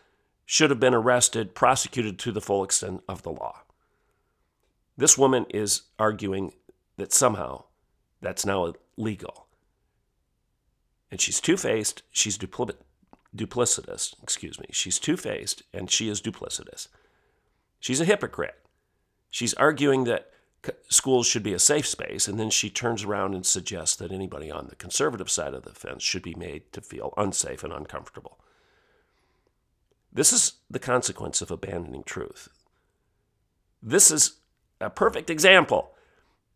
should 0.45 0.71
have 0.71 0.79
been 0.79 0.95
arrested, 0.95 1.53
prosecuted 1.53 2.17
to 2.17 2.31
the 2.31 2.41
full 2.41 2.63
extent 2.63 3.03
of 3.07 3.21
the 3.21 3.29
law. 3.29 3.61
This 4.99 5.17
woman 5.17 5.45
is 5.49 5.83
arguing 5.97 6.51
that 6.97 7.13
somehow 7.13 7.63
that's 8.19 8.45
now 8.45 8.73
illegal. 8.97 9.47
And 11.09 11.21
she's 11.21 11.39
two 11.39 11.55
faced, 11.55 12.03
she's 12.11 12.37
dupli- 12.37 12.75
duplicitous, 13.33 14.21
excuse 14.21 14.59
me. 14.59 14.65
She's 14.71 14.99
two 14.99 15.15
faced, 15.15 15.63
and 15.73 15.89
she 15.89 16.09
is 16.09 16.21
duplicitous. 16.21 16.89
She's 17.79 18.01
a 18.01 18.05
hypocrite. 18.05 18.59
She's 19.29 19.53
arguing 19.53 20.03
that 20.03 20.31
schools 20.89 21.25
should 21.25 21.43
be 21.43 21.53
a 21.53 21.59
safe 21.59 21.87
space, 21.87 22.27
and 22.27 22.37
then 22.37 22.49
she 22.49 22.69
turns 22.69 23.05
around 23.05 23.33
and 23.35 23.45
suggests 23.45 23.95
that 23.95 24.11
anybody 24.11 24.51
on 24.51 24.67
the 24.67 24.75
conservative 24.75 25.31
side 25.31 25.53
of 25.53 25.63
the 25.63 25.71
fence 25.71 26.03
should 26.03 26.23
be 26.23 26.35
made 26.35 26.73
to 26.73 26.81
feel 26.81 27.13
unsafe 27.15 27.63
and 27.63 27.71
uncomfortable. 27.71 28.37
This 30.11 30.33
is 30.33 30.55
the 30.69 30.77
consequence 30.77 31.41
of 31.41 31.51
abandoning 31.51 32.03
truth. 32.03 32.49
This 33.81 34.11
is 34.11 34.38
a 34.81 34.89
perfect 34.89 35.29
example 35.29 35.91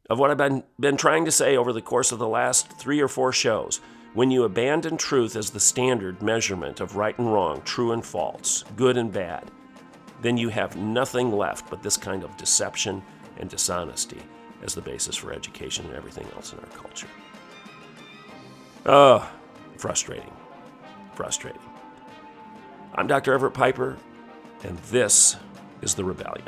of 0.09 0.19
what 0.19 0.31
I've 0.31 0.37
been, 0.37 0.63
been 0.79 0.97
trying 0.97 1.25
to 1.25 1.31
say 1.31 1.57
over 1.57 1.73
the 1.73 1.81
course 1.81 2.11
of 2.11 2.19
the 2.19 2.27
last 2.27 2.71
three 2.73 3.01
or 3.01 3.07
four 3.07 3.31
shows. 3.31 3.81
When 4.13 4.31
you 4.31 4.43
abandon 4.43 4.97
truth 4.97 5.35
as 5.35 5.49
the 5.49 5.59
standard 5.59 6.21
measurement 6.21 6.79
of 6.79 6.95
right 6.95 7.17
and 7.17 7.33
wrong, 7.33 7.61
true 7.63 7.91
and 7.93 8.05
false, 8.05 8.63
good 8.75 8.95
and 8.95 9.11
bad, 9.11 9.49
then 10.21 10.37
you 10.37 10.49
have 10.49 10.77
nothing 10.77 11.31
left 11.31 11.69
but 11.69 11.81
this 11.81 11.97
kind 11.97 12.23
of 12.23 12.37
deception 12.37 13.01
and 13.39 13.49
dishonesty 13.49 14.21
as 14.61 14.75
the 14.75 14.81
basis 14.81 15.15
for 15.15 15.33
education 15.33 15.85
and 15.87 15.95
everything 15.95 16.27
else 16.35 16.53
in 16.53 16.59
our 16.59 16.65
culture. 16.67 17.07
Oh, 18.85 19.29
frustrating. 19.77 20.31
Frustrating. 21.15 21.61
I'm 22.95 23.07
Dr. 23.07 23.33
Everett 23.33 23.53
Piper, 23.53 23.97
and 24.63 24.77
this 24.79 25.35
is 25.81 25.95
The 25.95 26.03
Rebellion. 26.03 26.47